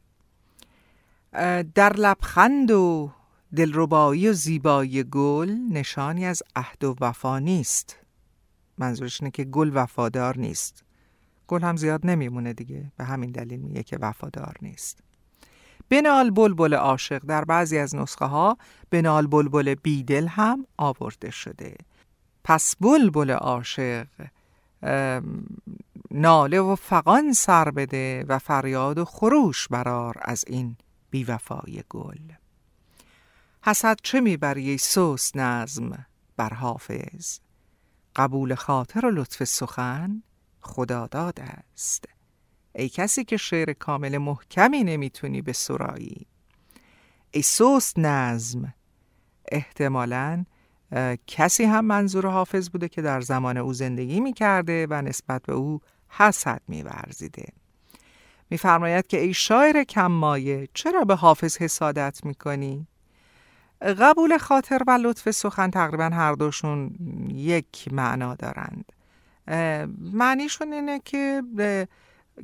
در 1.75 1.93
لبخند 1.93 2.71
و 2.71 3.13
دلربایی 3.57 4.29
و 4.29 4.33
زیبایی 4.33 5.03
گل 5.03 5.51
نشانی 5.71 6.27
از 6.27 6.43
عهد 6.57 6.85
و 6.85 6.97
وفا 7.01 7.39
نیست. 7.39 7.97
منظورش 8.79 9.21
اینه 9.21 9.31
که 9.31 9.45
گل 9.45 9.71
وفادار 9.75 10.39
نیست. 10.39 10.85
گل 11.49 11.63
هم 11.63 11.77
زیاد 11.77 12.07
نمیمونه 12.07 12.53
دیگه. 12.53 12.93
به 12.97 13.05
همین 13.05 13.31
دلیل 13.31 13.61
میگه 13.61 13.83
که 13.83 13.99
وفادار 14.01 14.57
نیست. 14.63 14.99
بنال 15.89 16.31
بلبل 16.31 16.75
عاشق 16.75 17.19
در 17.19 17.45
بعضی 17.45 17.79
از 17.79 17.95
نسخه 17.95 18.25
ها 18.25 18.59
بنال 18.91 19.27
بلبل 19.27 19.75
بیدل 19.75 20.27
هم 20.27 20.67
آورده 20.77 21.31
شده. 21.31 21.77
پس 22.45 22.77
بلبل 22.81 23.31
عاشق 23.31 24.07
ناله 26.11 26.61
و 26.61 26.77
فقان 26.77 27.33
سر 27.33 27.71
بده 27.71 28.25
و 28.29 28.39
فریاد 28.39 28.99
و 28.99 29.05
خروش 29.05 29.69
برار 29.69 30.17
از 30.23 30.45
این 30.47 30.77
بیوفای 31.11 31.83
گل. 31.89 32.33
حسد 33.65 33.99
چه 34.03 34.21
می‌بری 34.21 34.79
سوس 34.79 35.37
نظم 35.37 36.07
بر 36.37 36.55
حافظ. 36.55 37.39
قبول 38.17 38.55
خاطر 38.55 39.07
و 39.07 39.11
لطف 39.11 39.45
سخن 39.45 40.23
خدا 40.69 41.07
داد 41.07 41.39
است. 41.41 42.05
ای 42.75 42.89
کسی 42.89 43.25
که 43.25 43.37
شعر 43.37 43.73
کامل 43.73 44.19
محکمی 44.19 44.85
نمی‌تونی 44.85 45.43
به 45.43 45.53
سرایی 45.53 46.27
ای 47.31 47.43
سوس 47.43 47.99
نظم. 47.99 48.75
احتمالاً 49.53 50.45
کسی 51.27 51.65
هم 51.65 51.85
منظور 51.85 52.27
حافظ 52.27 52.71
بوده 52.71 52.89
که 52.89 53.03
در 53.03 53.21
زمان 53.21 53.57
او 53.57 53.73
زندگی 53.73 54.21
می‌کرده 54.21 54.87
و 54.91 55.03
نسبت 55.03 55.43
به 55.43 55.53
او 55.53 55.81
حسد 56.09 56.63
میورزیده. 56.69 57.53
میفرماید 58.51 59.07
که 59.07 59.21
ای 59.21 59.35
شاعر 59.35 59.85
کم 59.85 60.07
مایه 60.07 60.69
چرا 60.75 61.05
به 61.05 61.15
حافظ 61.15 61.57
حسادت 61.57 62.25
می‌کنی؟ 62.25 62.87
قبول 63.81 64.39
خاطر 64.39 64.83
و 64.87 64.91
لطف 64.91 65.31
سخن 65.31 65.71
تقریبا 65.71 66.05
هر 66.05 66.33
دوشون 66.33 66.91
یک 67.29 67.89
معنا 67.93 68.35
دارند. 68.35 68.93
معنیشون 70.13 70.73
اینه 70.73 71.01
که 71.05 71.43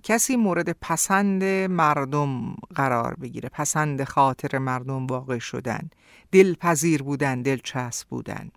کسی 0.02 0.36
مورد 0.36 0.72
پسند 0.80 1.44
مردم 1.70 2.54
قرار 2.74 3.14
بگیره 3.14 3.48
پسند 3.48 4.04
خاطر 4.04 4.58
مردم 4.58 5.06
واقع 5.06 5.38
شدن 5.38 5.90
دلپذیر 6.32 7.02
بودن 7.02 7.42
دلچسب 7.42 8.08
بودن. 8.08 8.50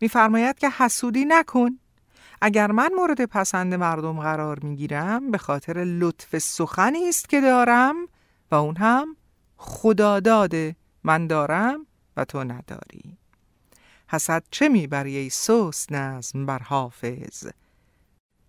میفرماید 0.00 0.58
که 0.58 0.70
حسودی 0.70 1.24
نکن. 1.24 1.78
اگر 2.40 2.70
من 2.70 2.90
مورد 2.96 3.24
پسند 3.24 3.74
مردم 3.74 4.20
قرار 4.20 4.58
می‌گیرم 4.60 5.30
به 5.30 5.38
خاطر 5.38 5.84
لطف 5.84 6.38
سخنی 6.38 7.08
است 7.08 7.28
که 7.28 7.40
دارم 7.40 7.96
و 8.50 8.54
اون 8.54 8.76
هم 8.76 9.16
خدا 9.56 10.20
داده 10.20 10.76
من 11.04 11.26
دارم 11.26 11.86
و 12.16 12.24
تو 12.24 12.44
نداری. 12.44 13.18
حسد 14.08 14.42
چه 14.50 14.68
می‌بری 14.68 15.16
ای 15.16 15.30
سوس 15.30 15.92
نظم 15.92 16.46
بر 16.46 16.58
حافظ؟ 16.58 17.46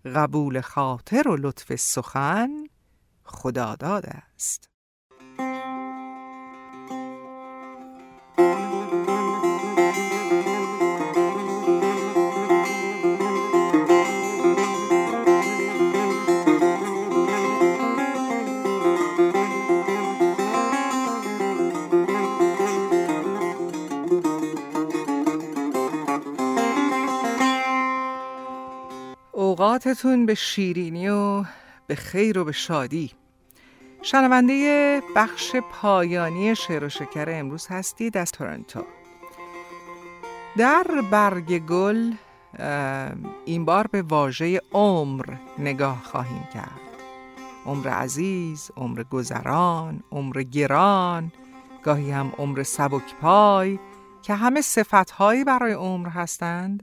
قبول 0.06 0.60
خاطر 0.60 1.28
و 1.28 1.36
لطف 1.36 1.74
سخن 1.74 2.50
خدا 3.24 3.76
داده 3.76 4.10
است. 4.10 4.71
اوقاتتون 29.86 30.26
به 30.26 30.34
شیرینی 30.34 31.08
و 31.08 31.44
به 31.86 31.94
خیر 31.94 32.38
و 32.38 32.44
به 32.44 32.52
شادی. 32.52 33.12
شنونده 34.02 35.02
بخش 35.16 35.56
پایانی 35.56 36.54
شعر 36.56 36.84
و 36.84 36.88
شکر 36.88 37.24
امروز 37.28 37.66
هستید 37.66 38.16
از 38.16 38.32
تورنتو. 38.32 38.84
در 40.56 40.86
برگ 41.10 41.58
گل 41.58 42.12
این 43.44 43.64
بار 43.64 43.86
به 43.86 44.02
واژه 44.02 44.60
عمر 44.72 45.24
نگاه 45.58 46.02
خواهیم 46.04 46.48
کرد. 46.54 46.80
عمر 47.66 47.88
عزیز، 47.88 48.70
عمر 48.76 49.02
گذران، 49.02 50.02
عمر 50.12 50.42
گران 50.42 51.32
گاهی 51.82 52.10
هم 52.10 52.32
عمر 52.38 52.62
سبک 52.62 53.14
پای 53.20 53.78
که 54.22 54.34
همه 54.34 54.60
صفتهایی 54.60 55.44
برای 55.44 55.72
عمر 55.72 56.08
هستند. 56.08 56.82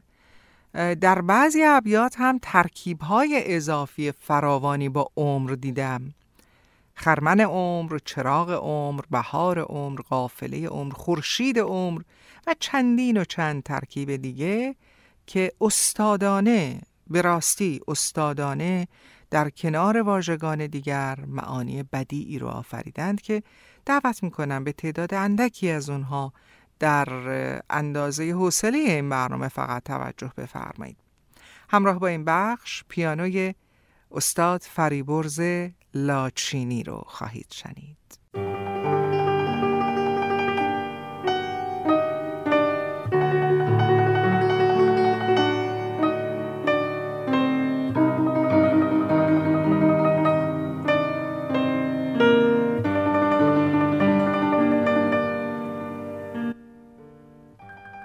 در 0.74 1.22
بعضی 1.22 1.64
ابیات 1.64 2.16
هم 2.18 2.40
ترکیبهای 2.42 3.56
اضافی 3.56 4.12
فراوانی 4.12 4.90
با 4.90 5.12
عمر 5.18 5.52
دیدم. 5.52 6.14
خرمن 6.96 7.40
عمر، 7.40 7.98
چراغ 8.06 8.52
عمر، 8.52 9.02
بهار 9.12 9.60
عمر، 9.60 10.02
قافله 10.02 10.68
عمر، 10.68 10.94
خورشید 10.94 11.60
عمر 11.60 12.02
و 12.48 12.56
چندین 12.60 13.18
و 13.18 13.24
چند 13.24 13.64
ترکیب 13.64 14.16
دیگه 14.16 14.76
که 15.28 15.52
استادانه 15.62 16.82
به 17.08 17.22
راستی 17.22 17.82
استادانه 17.88 18.88
در 19.30 19.50
کنار 19.50 19.98
واژگان 19.98 20.68
دیگر 20.68 21.20
معانی 21.28 21.84
بدیعی 21.84 22.40
رو 22.40 22.48
آفریدند 22.48 23.22
که 23.22 23.44
دعوت 23.86 24.24
می‌کنم 24.24 24.64
به 24.64 24.72
تعداد 24.72 25.14
اندکی 25.14 25.70
از 25.70 25.90
اونها 25.90 26.34
در 26.80 27.62
اندازه 27.70 28.32
حوصله 28.32 28.78
این 28.78 29.10
برنامه 29.10 29.48
فقط 29.48 29.84
توجه 29.84 30.32
بفرمایید. 30.38 30.98
همراه 31.70 32.00
با 32.00 32.08
این 32.08 32.26
بخش 32.26 32.84
پیانوی 32.90 33.56
استاد 34.12 34.62
فریبرز 34.62 35.42
لاچینی 35.94 36.84
رو 36.84 37.04
خواهید 37.08 37.52
شنید. 37.52 38.19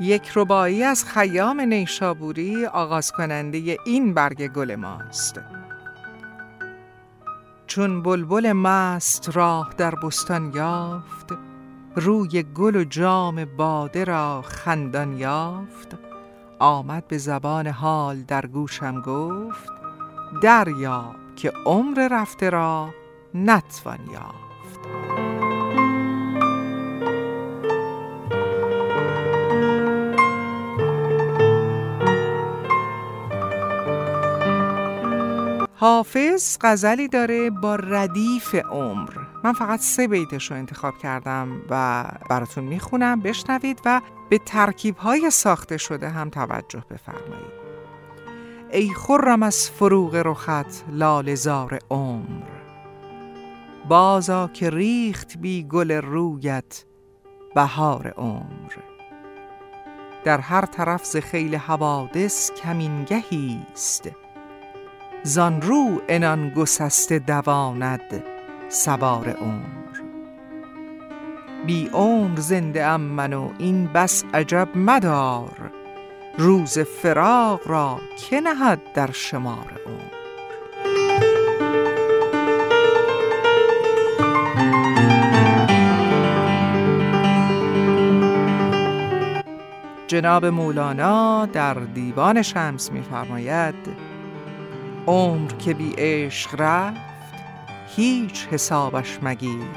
یک 0.04 0.30
ربایی 0.34 0.82
از 0.82 1.04
خیام 1.04 1.60
نیشابوری 1.60 2.66
آغاز 2.66 3.12
کننده 3.12 3.78
این 3.86 4.14
برگ 4.14 4.52
گل 4.52 4.74
ماست. 4.74 5.40
چون 7.66 8.02
بلبل 8.02 8.52
مست 8.52 9.36
راه 9.36 9.74
در 9.76 9.94
بستان 9.94 10.52
یافت 10.54 11.34
روی 11.96 12.42
گل 12.42 12.76
و 12.76 12.84
جام 12.84 13.44
باده 13.44 14.04
را 14.04 14.42
خندان 14.42 15.18
یافت 15.18 15.98
آمد 16.58 17.08
به 17.08 17.18
زبان 17.18 17.66
حال 17.66 18.22
در 18.22 18.46
گوشم 18.46 19.00
گفت 19.00 19.72
دریا 20.42 21.14
که 21.36 21.52
عمر 21.66 22.08
رفته 22.10 22.50
را 22.50 22.90
نتوان 23.34 23.98
یافت. 24.12 25.33
حافظ 35.84 36.58
غزلی 36.60 37.08
داره 37.08 37.50
با 37.50 37.74
ردیف 37.76 38.54
عمر. 38.54 39.10
من 39.44 39.52
فقط 39.52 39.80
سه 39.80 40.08
بیتش 40.08 40.50
رو 40.50 40.56
انتخاب 40.56 40.98
کردم 40.98 41.62
و 41.70 42.04
براتون 42.30 42.64
می‌خونم 42.64 43.20
بشنوید 43.20 43.80
و 43.84 44.00
به 44.30 44.38
ترکیب 44.38 44.96
های 44.96 45.30
ساخته 45.30 45.76
شده 45.76 46.08
هم 46.08 46.30
توجه 46.30 46.84
بفرمایید. 46.90 47.52
ای 48.72 48.94
خرم 48.94 49.42
از 49.42 49.70
فروغ 49.70 50.14
رخت 50.14 50.84
لال 50.88 51.34
زار 51.34 51.78
عمر. 51.90 52.48
بازا 53.88 54.48
که 54.48 54.70
ریخت 54.70 55.38
بی 55.38 55.62
گل 55.62 55.90
رویت 55.90 56.84
بهار 57.54 58.08
عمر. 58.16 58.72
در 60.24 60.40
هر 60.40 60.66
طرف 60.66 61.04
ز 61.04 61.16
خیل 61.16 61.56
حوادث 61.56 62.50
کمینگهی 62.50 63.58
است. 63.72 64.23
زان 65.26 65.62
رو 65.62 66.02
انان 66.08 66.50
گسسته 66.50 67.18
دواند 67.18 68.24
سوار 68.68 69.30
عمر. 69.30 70.00
بی 71.66 71.90
عمر 71.92 72.40
زنده 72.40 72.84
ام 72.84 73.00
من 73.00 73.32
و 73.32 73.50
این 73.58 73.86
بس 73.86 74.24
عجب 74.34 74.68
مدار 74.74 75.70
روز 76.38 76.78
فراق 76.78 77.60
را 77.66 78.00
که 78.16 78.40
نهد 78.40 78.80
در 78.94 79.10
شمار 79.12 79.80
عمر. 79.86 80.14
جناب 90.06 90.46
مولانا 90.46 91.46
در 91.46 91.74
دیوان 91.74 92.42
شمس 92.42 92.92
می‌فرماید 92.92 94.13
عمر 95.06 95.50
که 95.50 95.74
بی 95.74 95.94
عشق 95.98 96.60
رفت 96.60 97.00
هیچ 97.96 98.46
حسابش 98.50 99.18
مگیر. 99.22 99.68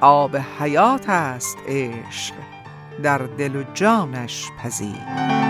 آب 0.00 0.36
حیات 0.36 1.08
است 1.08 1.58
عشق 1.66 2.34
در 3.02 3.18
دل 3.18 3.56
و 3.56 3.62
جانش 3.74 4.48
پذیر. 4.62 5.42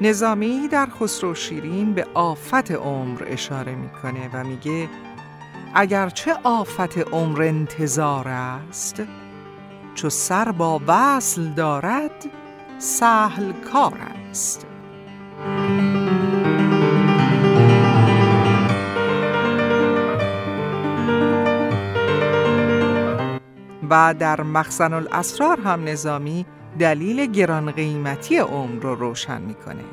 نظامی 0.00 0.68
در 0.68 0.88
خسرو 1.00 1.34
شیرین 1.34 1.94
به 1.94 2.06
آفت 2.14 2.70
عمر 2.70 3.22
اشاره 3.26 3.74
می‌کنه 3.74 4.30
و 4.32 4.44
میگه 4.44 4.88
اگرچه 5.74 6.34
آفت 6.44 6.98
عمر 6.98 7.42
انتظار 7.42 8.28
است 8.28 9.02
چو 9.94 10.10
سر 10.10 10.52
با 10.52 10.80
وصل 10.86 11.48
دارد 11.48 12.26
سهل 12.78 13.52
کار 13.52 13.98
است. 14.30 14.66
و 23.90 24.14
در 24.18 24.40
مخزن 24.40 24.92
الاسرار 24.92 25.60
هم 25.60 25.84
نظامی 25.84 26.46
دلیل 26.78 27.26
گران 27.26 27.70
قیمتی 27.70 28.36
عمر 28.36 28.82
رو 28.82 28.94
روشن 28.94 29.42
می‌کنه. 29.42 29.84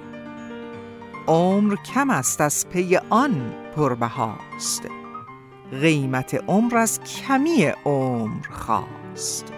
عمر 1.28 1.76
کم 1.76 2.10
است 2.10 2.42
از 2.42 2.70
پی 2.70 3.00
آن 3.10 3.54
پربهاست. 3.76 4.88
قیمت 5.82 6.44
عمر 6.48 6.78
از 6.78 7.00
کمی 7.04 7.72
عمر 7.86 8.48
خواست. 8.52 9.57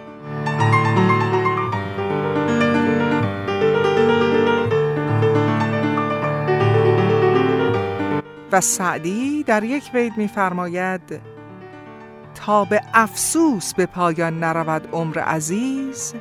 و 8.52 8.60
سعدی 8.60 9.42
در 9.42 9.64
یک 9.64 9.92
بیت 9.92 10.12
می‌فرماید 10.18 11.20
تا 12.34 12.64
به 12.64 12.80
افسوس 12.94 13.74
به 13.74 13.86
پایان 13.86 14.38
نرود 14.38 14.88
عمر 14.92 15.18
عزیز 15.18 16.14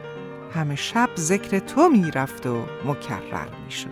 همه 0.55 0.75
شب 0.75 1.09
ذکر 1.17 1.59
تو 1.59 1.89
می‌رفت 1.89 2.47
و 2.47 2.65
مکرر 2.85 3.49
می‌شد. 3.65 3.89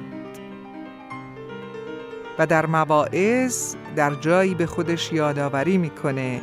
و 2.39 2.45
در 2.45 2.65
مواعظ 2.65 3.75
در 3.95 4.13
جایی 4.15 4.55
به 4.55 4.65
خودش 4.65 5.13
یادآوری 5.13 5.77
می‌کنه 5.77 6.41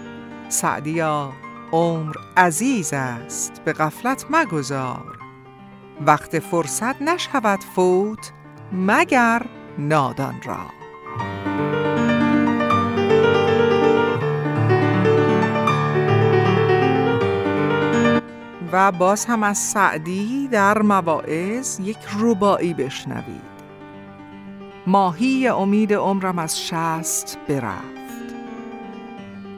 سعدیا 0.48 1.32
عمر 1.74 2.16
عزیز 2.36 2.92
است 2.92 3.62
به 3.64 3.72
غفلت 3.72 4.26
مگذار. 4.30 5.18
وقت 6.06 6.38
فرصت 6.38 7.02
نشود 7.02 7.60
فوت 7.74 8.32
مگر 8.72 9.46
نادان 9.78 10.40
را. 10.44 10.66
و 18.72 18.92
باز 18.92 19.24
هم 19.24 19.42
از 19.42 19.58
سعدی 19.58 20.48
در 20.48 20.82
مواعظ 20.82 21.80
یک 21.80 21.98
ربایی 22.20 22.74
بشنوید. 22.74 23.54
ماهی 24.86 25.48
امید 25.48 25.94
عمرم 25.94 26.38
از 26.38 26.66
شست 26.66 27.38
برفت. 27.48 28.03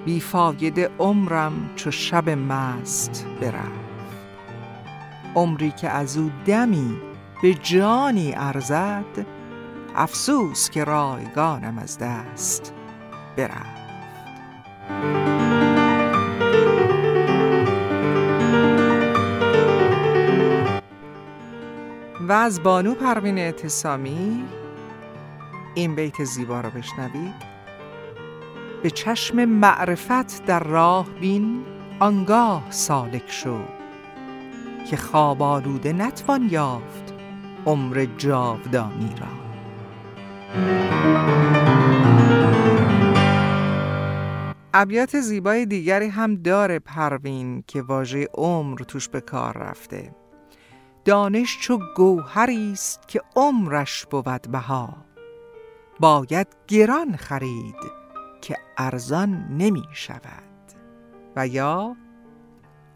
بیفاید 0.07 0.91
عمرم 0.99 1.71
چو 1.77 1.91
شب 1.91 2.31
مست 2.31 3.27
برفت. 3.41 3.87
عمری 5.35 5.71
که 5.71 5.89
از 5.89 6.17
او 6.19 6.31
دمی 6.47 6.97
به 7.43 7.55
جانی 7.55 8.35
ارزد 8.35 9.27
افسوس 9.97 10.71
که 10.71 10.85
رایگانم 10.85 11.79
از 11.79 11.99
دست 11.99 12.75
برفت. 13.37 13.77
و 22.29 22.33
از 22.33 22.63
بانو 22.63 22.95
پروین 22.95 23.39
اعتصامی 23.39 24.45
این 25.75 25.95
بیت 25.95 26.25
زیبا 26.25 26.61
را 26.61 26.71
بشنوید. 26.71 27.56
به 28.83 28.91
چشم 28.91 29.45
معرفت 29.45 30.45
در 30.45 30.61
راه 30.61 31.11
بین 31.21 31.65
آنگاه 32.01 32.67
سالک 32.71 33.25
شو 33.27 33.61
که 34.91 34.97
خواب 34.97 35.43
آلوده 35.43 35.93
نتوان 35.93 36.49
یافت 36.51 37.15
عمر 37.67 38.07
جاودانی 38.19 39.15
را. 39.21 39.27
ابیات 44.75 45.21
زیبای 45.21 45.67
دیگری 45.67 46.09
هم 46.09 46.35
داره 46.35 46.79
پروین 46.79 47.65
که 47.67 47.83
واژه 47.83 48.29
عمر 48.35 48.79
توش 48.79 49.09
به 49.09 49.21
کار 49.21 49.59
رفته. 49.59 50.15
دانش 51.05 51.59
چو 51.61 51.79
گوهری 51.97 52.73
است 52.73 53.09
که 53.09 53.21
عمرش 53.37 54.07
بود 54.07 54.51
بها. 54.53 54.97
باید 56.01 56.47
گران 56.69 57.17
خرید 57.17 58.06
که 58.41 58.57
ارزان 58.77 59.47
نمی 59.51 59.85
شود. 59.93 60.43
و 61.37 61.47
یا 61.47 61.97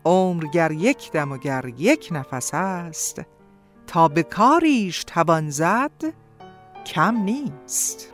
عمر 0.05 0.45
گر 0.45 0.73
یک 0.73 1.13
دم 1.13 1.33
و 1.33 1.37
گر 1.37 1.65
یک 1.77 2.09
نفس 2.13 2.51
است 2.55 3.21
تا 3.87 4.09
به 4.09 4.23
کاریش 4.23 5.05
توان 5.05 5.51
زد 5.51 6.15
کم 6.87 7.17
نیست. 7.17 8.13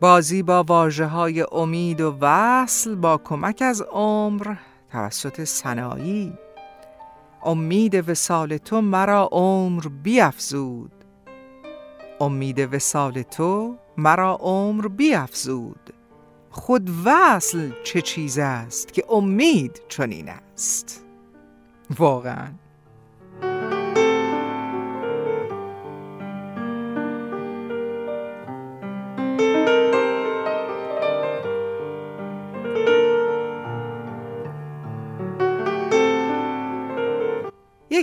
بازی 0.00 0.42
با 0.42 0.62
واجه 0.62 1.06
های 1.06 1.46
امید 1.52 2.00
و 2.00 2.16
وصل 2.20 2.94
با 2.94 3.18
کمک 3.18 3.62
از 3.62 3.82
عمر 3.82 4.54
توسط 4.92 5.44
سنایی 5.44 6.32
امید 7.42 8.08
وسال 8.08 8.56
تو 8.56 8.80
مرا 8.80 9.28
عمر 9.32 9.82
بیافزود 10.02 10.92
امید 12.20 12.74
وسال 12.74 13.22
تو 13.22 13.76
مرا 13.96 14.38
عمر 14.40 14.88
بیافزود 14.88 15.92
خود 16.50 16.90
وصل 17.04 17.70
چه 17.84 18.00
چیز 18.00 18.38
است 18.38 18.92
که 18.92 19.04
امید 19.10 19.82
چنین 19.88 20.28
است؟ 20.28 21.04
واقعا. 21.98 22.48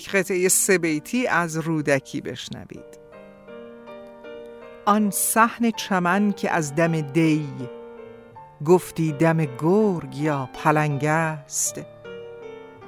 یک 0.04 0.12
قطعه 0.12 0.50
سه 0.50 0.78
بیتی 0.78 1.28
از 1.28 1.58
رودکی 1.58 2.22
بشنوید. 2.22 3.00
آن 4.86 5.12
صحن 5.12 5.72
چمن 5.72 6.32
که 6.32 6.52
از 6.52 6.76
دم 6.76 7.02
دی 7.02 7.48
گفتی 8.66 9.12
دم 9.12 9.46
گرگ 9.46 10.18
یا 10.18 10.50
پلنگ 10.54 11.06
است. 11.06 11.82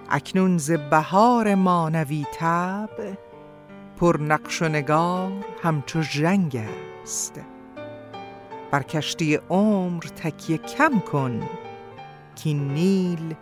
اکنون 0.09 0.57
ز 0.57 0.72
بهار 0.72 1.55
مانوی 1.55 2.26
تب 2.34 3.18
پر 3.97 4.18
نقش 4.22 4.61
و 4.61 4.68
نگار 4.68 5.32
همچو 5.63 6.01
ژنگ 6.01 6.61
است. 7.03 7.41
بر 8.72 8.84
کشتی 8.84 9.36
عمر 9.49 10.03
تکیه 10.03 10.57
کم 10.57 10.99
کن 10.99 11.49
که 12.36 12.53
نیل 12.53 13.36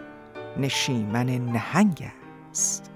نشیمن 0.58 1.26
نهنگ 1.26 2.12
است. 2.52 2.93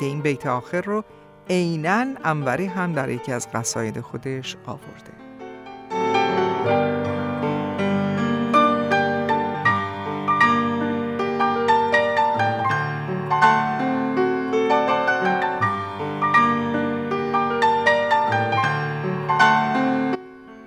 که 0.00 0.06
این 0.06 0.20
بیت 0.20 0.46
آخر 0.46 0.80
رو 0.80 1.04
عینا 1.50 2.06
انوری 2.24 2.66
هم 2.66 2.92
در 2.92 3.08
یکی 3.08 3.32
از 3.32 3.48
قصاید 3.52 4.00
خودش 4.00 4.56
آورده. 4.66 5.12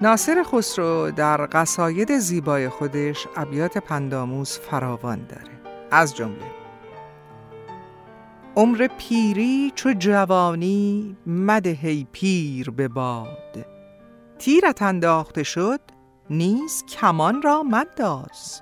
ناصر 0.01 0.43
خسرو 0.43 1.11
در 1.11 1.47
قصاید 1.51 2.17
زیبای 2.17 2.69
خودش 2.69 3.27
ابیات 3.35 3.77
پنداموز 3.77 4.57
فراوان 4.57 5.25
داره. 5.25 5.53
از 5.91 6.15
جمله 6.15 6.62
عمر 8.55 8.87
پیری 8.97 9.71
چو 9.75 9.93
جوانی 9.93 11.17
مدهی 11.27 12.07
پیر 12.11 12.69
به 12.69 12.87
باد. 12.87 13.65
تیرت 14.39 14.81
انداخته 14.81 15.43
شد 15.43 15.79
نیز 16.29 16.83
کمان 16.85 17.41
را 17.41 17.63
مداز. 17.63 18.61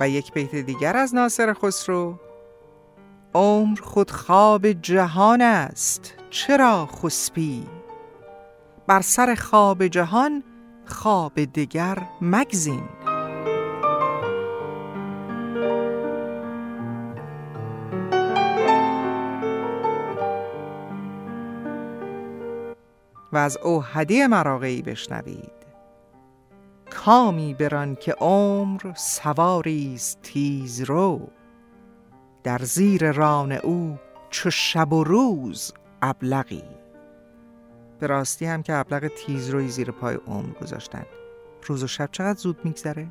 و 0.00 0.08
یک 0.08 0.32
بیت 0.32 0.54
دیگر 0.54 0.96
از 0.96 1.14
ناصر 1.14 1.54
خسرو. 1.54 2.14
عمر 3.34 3.80
خود 3.80 4.10
خواب 4.10 4.72
جهان 4.72 5.42
است 5.42 6.14
چرا 6.30 6.86
خسبی 6.86 7.77
بر 8.88 9.00
سر 9.00 9.34
خواب 9.34 9.86
جهان 9.86 10.42
خواب 10.86 11.44
دگر 11.44 11.98
مگزین. 12.20 12.88
و 23.32 23.36
از 23.36 23.58
اوهدی 23.62 24.26
مراقعی 24.26 24.82
بشنوید. 24.82 25.52
کامی 26.90 27.54
بران 27.54 27.94
که 27.94 28.12
عمر 28.12 28.92
سواریست 28.96 30.22
تیز 30.22 30.80
رو. 30.82 31.28
در 32.44 32.58
زیر 32.58 33.12
ران 33.12 33.52
او 33.52 33.98
چو 34.30 34.50
شب 34.50 34.92
و 34.92 35.04
روز 35.04 35.72
ابلغی. 36.02 36.77
به 38.00 38.06
راستی 38.06 38.46
هم 38.46 38.62
که 38.62 38.74
ابلغ 38.74 39.08
تیز 39.08 39.50
روی 39.50 39.68
زیر 39.68 39.90
پای 39.90 40.18
عمر 40.26 40.52
گذاشتن 40.52 41.04
روز 41.66 41.82
و 41.82 41.86
شب 41.86 42.08
چقدر 42.12 42.38
زود 42.38 42.64
میگذره؟ 42.64 43.08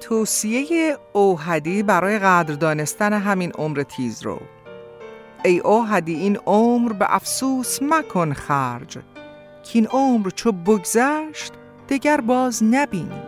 توصیه 0.00 0.98
اوهدی 1.12 1.82
برای 1.82 2.18
قدر 2.18 2.54
دانستن 2.54 3.12
همین 3.12 3.52
عمر 3.52 3.82
تیز 3.82 4.22
رو. 4.22 4.40
ای 5.44 5.58
اوهدی 5.58 6.14
این 6.14 6.38
عمر 6.46 6.92
به 6.92 7.14
افسوس 7.14 7.78
مکن 7.82 8.32
خرج. 8.32 8.98
که 9.64 9.70
این 9.72 9.86
عمر 9.86 10.30
چو 10.30 10.52
بگذشت 10.52 11.52
دگر 11.88 12.20
باز 12.20 12.62
نبینی. 12.62 13.27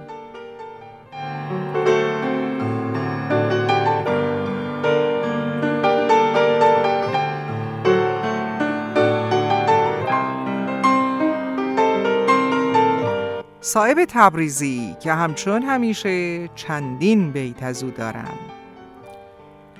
صاحب 13.61 14.05
تبریزی 14.09 14.97
که 15.01 15.13
همچون 15.13 15.63
همیشه 15.63 16.49
چندین 16.49 17.31
بیت 17.31 17.63
از 17.63 17.83
او 17.83 17.91
دارم. 17.91 18.39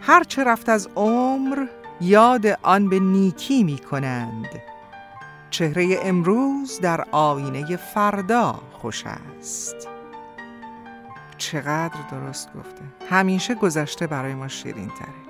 هرچه 0.01 0.45
رفت 0.45 0.69
از 0.69 0.89
عمر 0.97 1.67
یاد 2.01 2.47
آن 2.63 2.89
به 2.89 2.99
نیکی 2.99 3.65
می 3.65 3.79
کنند. 3.79 4.49
چهره 5.51 5.99
امروز 6.03 6.81
در 6.81 7.05
آینه 7.11 7.77
فردا 7.77 8.61
خوش 8.73 9.05
است. 9.07 9.89
چقدر 11.39 12.01
درست 12.11 12.49
گفته. 12.53 12.83
همیشه 13.11 13.55
گذشته 13.55 14.07
برای 14.07 14.35
ما 14.35 14.49
شیرین 14.49 14.89
تره 14.89 15.30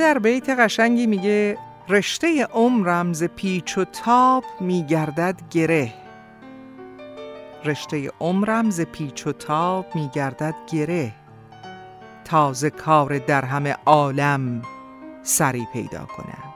در 0.00 0.18
بیت 0.18 0.50
قشنگی 0.50 1.06
میگه 1.06 1.58
رشته 1.88 2.44
عمرم 2.44 3.12
ز 3.12 3.24
پیچ 3.24 3.78
و 3.78 3.84
تاب 3.84 4.44
میگردد 4.60 5.42
گره. 5.50 5.92
رشته 7.64 8.10
عمرم 8.20 8.70
ز 8.70 8.80
پیچ 8.80 9.26
و 9.26 9.32
تاب 9.32 9.94
میگردد 9.94 10.54
گره. 10.72 11.12
تازه 12.24 12.70
کار 12.70 13.18
در 13.18 13.44
همه 13.44 13.76
عالم 13.86 14.62
سری 15.22 15.66
پیدا 15.72 16.04
کنم. 16.04 16.54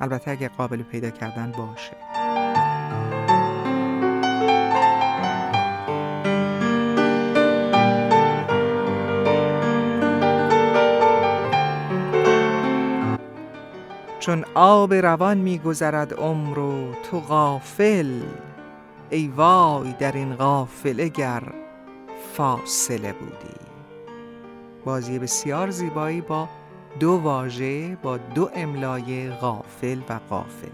البته 0.00 0.30
اگه 0.30 0.48
قابل 0.48 0.82
پیدا 0.82 1.10
کردن 1.10 1.52
باشه. 1.52 2.05
چون 14.26 14.44
آب 14.54 14.94
روان 14.94 15.38
میگذرد 15.38 16.14
عمر 16.14 16.58
و 16.58 16.94
تو 17.02 17.20
غافل. 17.20 18.20
ای 19.10 19.28
وای 19.28 19.92
در 19.92 20.12
این 20.12 20.34
غافله 20.34 21.08
گر 21.08 21.42
فاصله 22.32 23.12
بودی. 23.12 23.56
بازی 24.84 25.18
بسیار 25.18 25.70
زیبایی 25.70 26.20
با 26.20 26.48
دو 27.00 27.12
واژه 27.12 27.96
با 27.96 28.16
دو 28.16 28.50
املای 28.54 29.30
غافل 29.30 30.00
و 30.08 30.20
قافل 30.30 30.68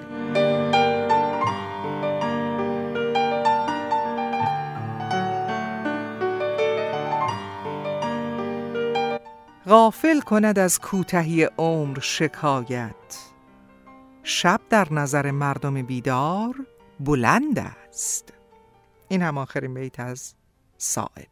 غافل 9.68 10.20
کند 10.20 10.58
از 10.58 10.80
کوتهی 10.80 11.48
عمر 11.58 11.98
شکایت. 12.00 13.31
شب 14.22 14.60
در 14.70 14.92
نظر 14.92 15.30
مردم 15.30 15.82
بیدار 15.82 16.54
بلند 17.00 17.58
است. 17.58 18.32
این 19.08 19.22
هم 19.22 19.38
آخرین 19.38 19.74
بیت 19.74 20.00
از 20.00 20.34
صاحب 20.78 21.26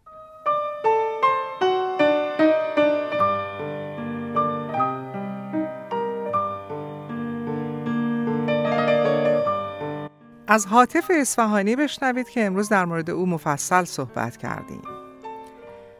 از 10.48 10.66
حاطف 10.66 11.10
اصفهانی 11.14 11.76
بشنوید 11.76 12.28
که 12.28 12.44
امروز 12.44 12.68
در 12.68 12.84
مورد 12.84 13.10
او 13.10 13.26
مفصل 13.26 13.84
صحبت 13.84 14.36
کردیم. 14.36 14.82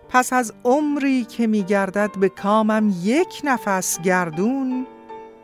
پس 0.09 0.33
از 0.33 0.53
عمری 0.65 1.25
که 1.25 1.47
میگردد 1.47 2.11
به 2.19 2.29
کامم 2.29 2.95
یک 3.03 3.41
نفس 3.45 4.01
گردون 4.01 4.87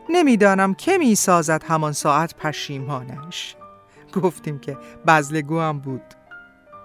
نمی‌دانم 0.09 0.73
که 0.73 0.97
می 0.97 1.15
سازد 1.15 1.63
همان 1.63 1.91
ساعت 1.91 2.35
پشیمانش. 2.35 3.55
گفتیم 4.13 4.59
که 4.59 4.77
بزلگو 5.07 5.59
هم 5.59 5.79
بود. 5.79 6.01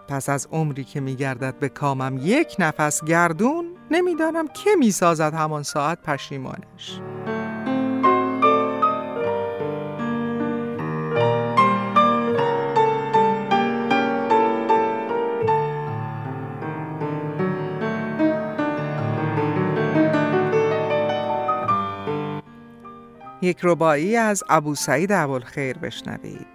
پس 0.08 0.28
از 0.28 0.48
عمری 0.52 0.84
که 0.84 1.00
میگردد 1.00 1.58
به 1.58 1.68
کامم 1.68 2.18
یک 2.22 2.56
نفس 2.58 3.04
گردون 3.04 3.66
نمی‌دانم 3.90 4.48
که 4.48 4.70
می 4.78 4.90
سازد 4.90 5.34
همان 5.34 5.62
ساعت 5.62 6.02
پشیمانش. 6.02 7.00
یک 23.43 23.59
ربایی 23.62 24.16
از 24.16 24.43
ابو 24.49 24.74
سعید 24.74 25.12
ابوالخیر 25.12 25.78
بشنوید. 25.78 26.47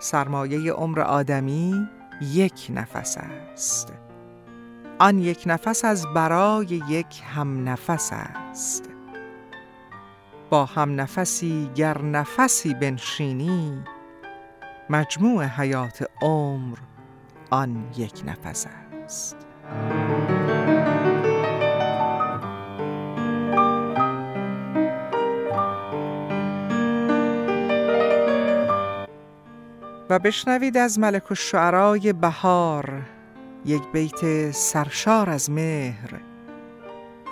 سرمایه 0.00 0.72
عمر 0.72 1.00
آدمی 1.00 1.88
یک 2.20 2.66
نفس 2.70 3.18
است. 3.18 3.92
آن 4.98 5.18
یک 5.18 5.42
نفس 5.46 5.84
از 5.84 6.06
برای 6.14 6.82
یک 6.88 7.22
هم 7.34 7.68
نفس 7.68 8.10
است. 8.12 8.90
با 10.50 10.64
هم 10.64 11.00
نفسی 11.00 11.70
گر 11.74 12.02
نفسی 12.02 12.74
بنشینی 12.74 13.84
مجموع 14.90 15.44
حیات 15.44 16.10
عمر 16.22 16.78
آن 17.50 17.84
یک 17.96 18.22
نفس 18.26 18.66
است. 19.04 19.36
و 30.10 30.18
بشنوید 30.18 30.76
از 30.76 30.98
ملک 30.98 31.30
الشعرای 31.30 32.12
بهار 32.12 33.02
یک 33.64 33.82
بیت 33.92 34.50
سرشار 34.50 35.30
از 35.30 35.50
مهر. 35.50 36.20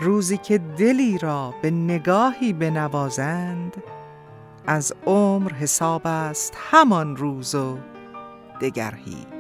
روزی 0.01 0.39
که 0.39 0.59
دلی 0.59 1.19
را 1.19 1.55
به 1.63 1.71
نگاهی 1.71 2.53
بنوازند 2.53 3.83
از 4.67 4.93
عمر 5.07 5.53
حساب 5.53 6.03
است 6.05 6.55
همان 6.71 7.17
روز 7.17 7.55
و 7.55 7.79
دگر 8.61 8.95
هیچ. 9.05 9.36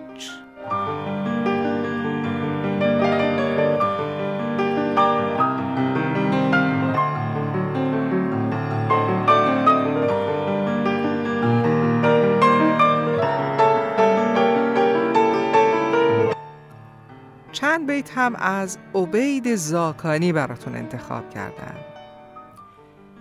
بیت 18.06 18.18
هم 18.18 18.34
از 18.36 18.78
عبید 18.94 19.54
زاکانی 19.54 20.32
براتون 20.32 20.76
انتخاب 20.76 21.30
کردم. 21.30 21.74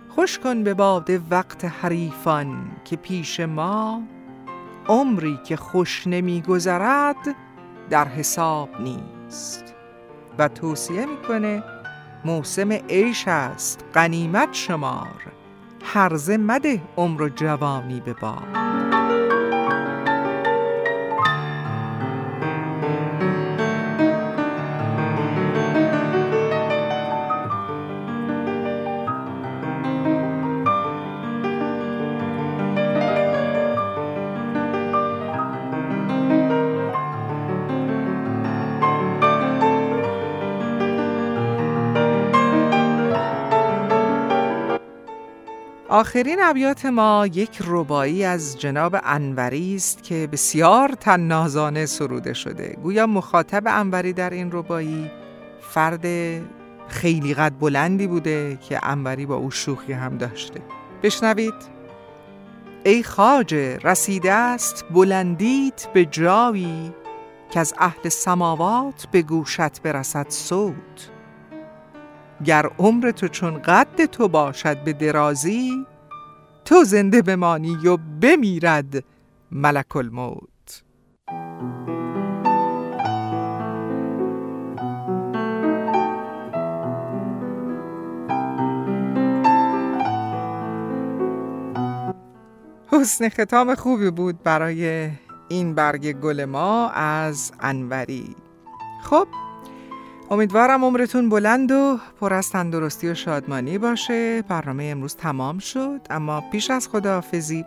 خوش 0.08 0.38
کن 0.38 0.62
به 0.62 0.74
باد 0.74 1.10
وقت 1.30 1.64
حریفان 1.64 2.70
که 2.84 2.96
پیش 2.96 3.40
ما 3.40 4.02
عمری 4.88 5.38
که 5.44 5.56
خوش 5.56 6.06
نمیگذرد 6.06 7.34
در 7.90 8.08
حساب 8.08 8.68
نیست. 8.80 9.74
و 10.38 10.48
توصیه 10.48 11.06
می‌کنه 11.06 11.62
موسم 12.24 12.72
عیش 12.72 13.28
است 13.28 13.84
غنیمت 13.94 14.48
شمار 14.52 15.32
هرزه 15.84 16.36
مده 16.36 16.82
عمر 16.96 17.22
و 17.22 17.28
جوانی 17.28 18.00
به 18.00 18.12
باد 18.12 18.65
آخرین 45.96 46.38
ابیات 46.42 46.86
ما 46.86 47.26
یک 47.26 47.58
ربایی 47.66 48.24
از 48.24 48.58
جناب 48.58 48.96
انوری 49.04 49.76
است 49.76 50.02
که 50.02 50.28
بسیار 50.32 50.88
تنازانه 50.88 51.86
سروده 51.86 52.32
شده. 52.32 52.76
گویا 52.82 53.06
مخاطب 53.06 53.62
انوری 53.66 54.12
در 54.12 54.30
این 54.30 54.52
ربایی 54.52 55.10
فرد 55.60 56.06
خیلی 56.88 57.34
قد 57.34 57.52
بلندی 57.60 58.06
بوده 58.06 58.58
که 58.68 58.80
انوری 58.82 59.26
با 59.26 59.34
او 59.34 59.50
شوخی 59.50 59.92
هم 59.92 60.18
داشته. 60.18 60.60
بشنوید. 61.02 61.54
ای 62.84 63.02
خاجه 63.02 63.78
رسیده 63.84 64.32
است 64.32 64.84
بلندیت 64.90 65.88
به 65.94 66.04
جایی 66.04 66.94
که 67.50 67.60
از 67.60 67.74
اهل 67.78 68.08
سماوات 68.08 69.06
به 69.10 69.22
گوشت 69.22 69.82
برسد 69.82 70.26
صوت. 70.28 71.15
گر 72.44 72.70
عمر 72.78 73.10
تو 73.10 73.28
چون 73.28 73.62
قد 73.62 74.04
تو 74.04 74.28
باشد 74.28 74.84
به 74.84 74.92
درازی 74.92 75.86
تو 76.64 76.84
زنده 76.84 77.22
بمانی 77.22 77.76
و 77.86 77.96
بمیرد 77.96 79.04
ملک 79.50 79.96
الموت. 79.96 80.82
حسن 92.86 93.28
ختام 93.28 93.74
خوبی 93.74 94.10
بود 94.10 94.42
برای 94.42 95.10
این 95.48 95.74
برگ 95.74 96.12
گل 96.12 96.44
ما 96.44 96.90
از 96.90 97.52
انوری. 97.60 98.36
خب 99.02 99.28
امیدوارم 100.30 100.84
عمرتون 100.84 101.28
بلند 101.28 101.72
و 101.72 101.98
پر 102.20 102.34
از 102.34 102.50
تندرستی 102.50 103.08
و 103.08 103.14
شادمانی 103.14 103.78
باشه. 103.78 104.42
برنامه 104.42 104.84
امروز 104.84 105.16
تمام 105.16 105.58
شد 105.58 106.00
اما 106.10 106.40
پیش 106.52 106.70
از 106.70 106.88
خداحافظی 106.88 107.64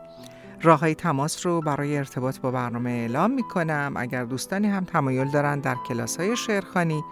راه 0.61 0.79
های 0.79 0.95
تماس 0.95 1.45
رو 1.45 1.61
برای 1.61 1.97
ارتباط 1.97 2.39
با 2.39 2.51
برنامه 2.51 2.89
اعلام 2.89 3.31
می 3.31 3.43
کنم 3.43 3.93
اگر 3.95 4.23
دوستانی 4.23 4.67
هم 4.67 4.83
تمایل 4.83 5.31
دارن 5.31 5.59
در 5.59 5.75
کلاس 5.87 6.17
های 6.17 6.35
شعرخانی 6.35 7.03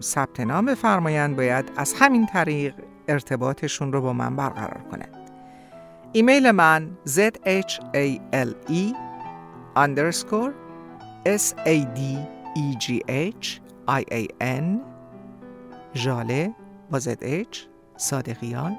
ثبت 0.00 0.40
نام 0.40 0.66
بفرمایند 0.66 1.36
باید 1.36 1.72
از 1.76 1.94
همین 1.98 2.26
طریق 2.26 2.74
ارتباطشون 3.08 3.92
رو 3.92 4.00
با 4.00 4.12
من 4.12 4.36
برقرار 4.36 4.80
کنند. 4.90 5.30
ایمیل 6.12 6.50
من 6.50 6.90
zhale 7.06 7.34
underscore 9.76 10.52
e 11.26 11.38
h 13.08 13.63
IAN 13.88 14.80
ژاله 15.94 16.54
با 16.90 17.00
ZH 17.00 17.56
صادقیان 17.96 18.76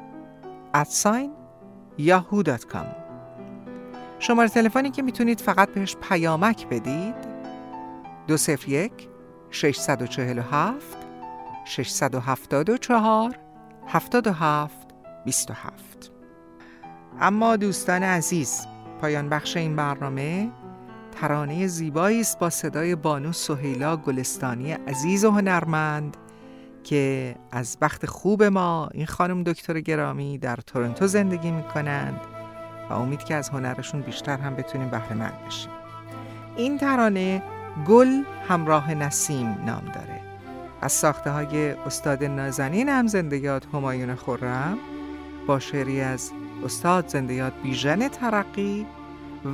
ادساین 0.74 1.32
yahoo.com 2.00 2.86
شماره 4.20 4.50
تلفنی 4.50 4.92
که 4.92 5.02
می‌تونید 5.02 5.42
فقط 5.42 5.70
بهش 5.70 5.96
پیامک 5.96 6.68
بدید 6.68 7.16
دو 8.28 8.38
سفر 8.38 8.70
یک 8.70 9.10
647 9.52 10.98
674 11.66 13.36
77 13.88 14.88
27 15.26 16.12
اما 17.20 17.56
دوستان 17.56 18.04
عزیز 18.04 18.68
پایان 19.02 19.30
بخش 19.30 19.58
این 19.58 19.76
برنامه 19.76 20.52
ترانه 21.16 21.68
زیبایی 21.68 22.22
است 22.22 22.40
با 22.40 22.50
صدای 22.50 22.96
بانو 22.96 23.32
سهیلا 23.32 23.98
گلستانی 23.98 24.72
عزیز 24.72 25.26
و 25.26 25.32
هنرمند 25.32 26.18
که 26.84 27.36
از 27.52 27.78
بخت 27.82 28.06
خوب 28.06 28.44
ما 28.44 28.90
این 28.94 29.06
خانم 29.06 29.44
دکتر 29.44 29.80
گرامی 29.80 30.38
در 30.38 30.56
تورنتو 30.56 31.08
زندگی 31.08 31.52
می 31.52 31.64
کنند 31.64 32.20
و 32.90 32.94
امید 32.94 33.24
که 33.24 33.36
از 33.36 33.50
هنرشون 33.50 34.02
بیشتر 34.02 34.38
هم 34.38 34.56
بتونیم 34.56 34.90
بهره 34.90 35.14
مند 35.14 35.46
بشیم. 35.48 35.72
این 36.56 36.78
ترانه 36.78 37.44
گل 37.88 38.24
همراه 38.48 38.94
نسیم 38.94 39.48
نام 39.48 39.86
داره. 39.86 40.22
از 40.82 40.92
ساخته 40.92 41.32
های 41.32 41.72
استاد 41.72 42.24
نازنین 42.24 42.90
هم 42.90 43.08
زندگیات 43.08 43.66
همایون 43.74 44.16
خورم 44.16 44.78
با 45.48 45.60
شعری 45.60 46.02
از 46.02 46.32
استاد 46.66 47.08
زندگیات 47.08 47.54
بیژن 47.64 48.08
ترقی 48.08 48.86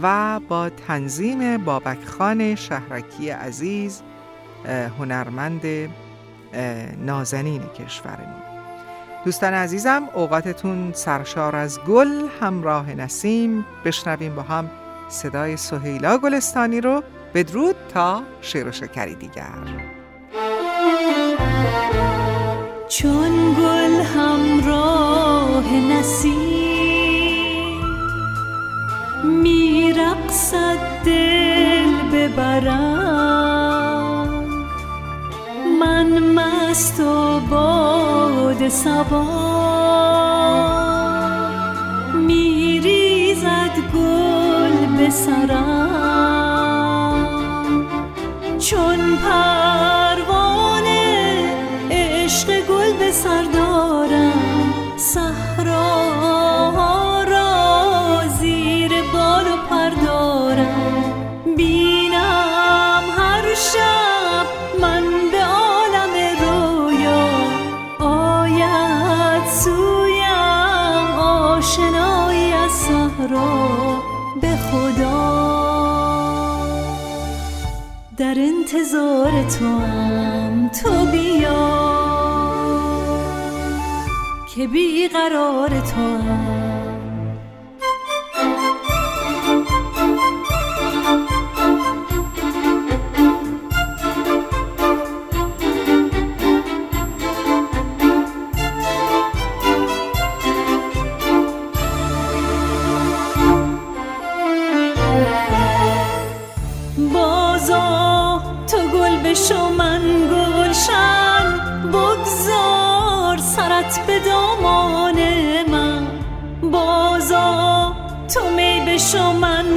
و 0.04 0.40
با 0.40 0.70
تنظیم 0.70 1.58
بابک 1.58 2.06
خان 2.06 2.56
شهرکی 2.56 3.30
عزیز 3.30 4.02
هنرمند 5.00 5.62
نازنین 7.06 7.62
کشورمون. 7.62 8.42
دوستان 9.26 9.54
عزیزم 9.54 10.10
اوقاتتون 10.14 10.92
سرشار 10.94 11.56
از 11.56 11.80
گل 11.80 12.28
همراه 12.42 12.94
نسیم. 12.94 13.66
بشنویم 13.86 14.36
با 14.36 14.42
هم 14.42 14.70
صدای 15.10 15.58
سهیلا 15.58 16.18
گلستانی 16.18 16.82
رو 16.82 17.04
بدرود 17.34 17.76
تا 17.94 18.24
شعر 18.42 18.68
و 18.68 18.72
شکری 18.72 19.16
دیگر. 19.16 19.44
چون 22.90 23.54
گل 23.54 24.02
همراه 24.02 25.74
نسیم 25.74 26.61
میرقصد 30.32 30.80
دل 31.06 31.92
ببرم. 32.14 33.48
من 35.80 36.08
مست 36.20 37.00
و 37.00 37.40
باد 37.40 38.70
سبا 38.70 39.26
میریزد 42.14 43.76
گل 43.94 44.86
به 44.98 45.10
سرم. 45.10 45.68
چون 48.60 49.18
پروانه 49.18 50.81
انتظار 79.32 79.50
تو 79.60 79.66
هم 79.66 80.70
تو 80.70 81.06
بیا 81.12 81.92
که 84.56 84.68
بیقرار 84.68 85.70
تو 85.70 86.02
هم 86.02 86.41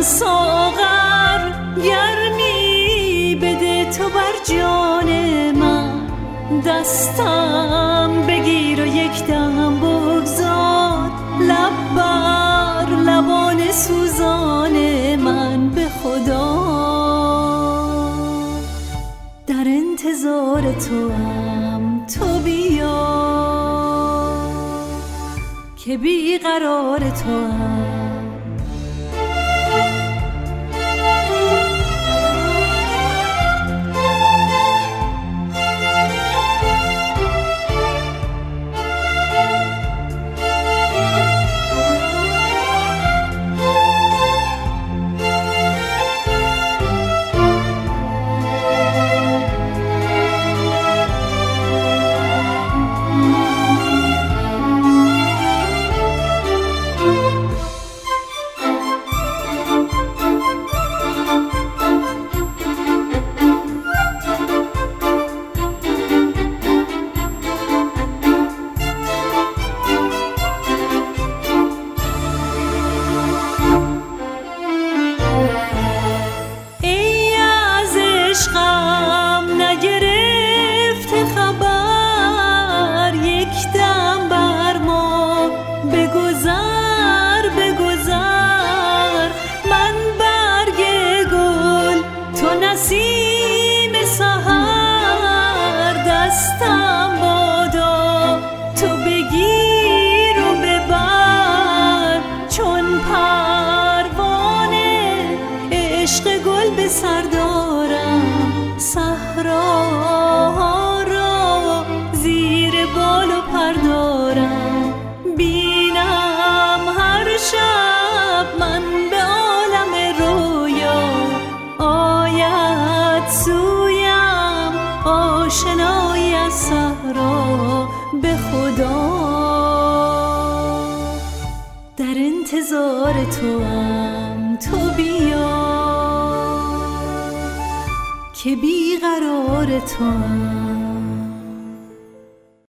ساغر 0.04 1.52
گرمی 1.84 3.34
بده 3.42 3.90
تو 3.90 4.08
بر 4.08 4.54
جان 4.54 5.08
من. 5.52 5.90
دستم 6.66 8.10
بگیر 8.28 8.80
و 8.80 8.86
یک 8.86 9.26
دم 9.26 9.80
بگذار. 9.80 11.10
لب 11.40 11.94
بر 11.96 12.86
لبان 12.90 13.72
سوزان 13.72 14.76
من 15.16 15.70
به 15.70 15.88
خدا. 15.88 16.64
در 19.46 19.64
انتظار 19.66 20.62
تو 20.72 21.12
هم 21.12 22.06
تو 22.06 22.38
بیا. 22.38 23.24
که 25.76 25.98
بیقرار 25.98 26.98
تو 26.98 27.30
هم 27.30 27.73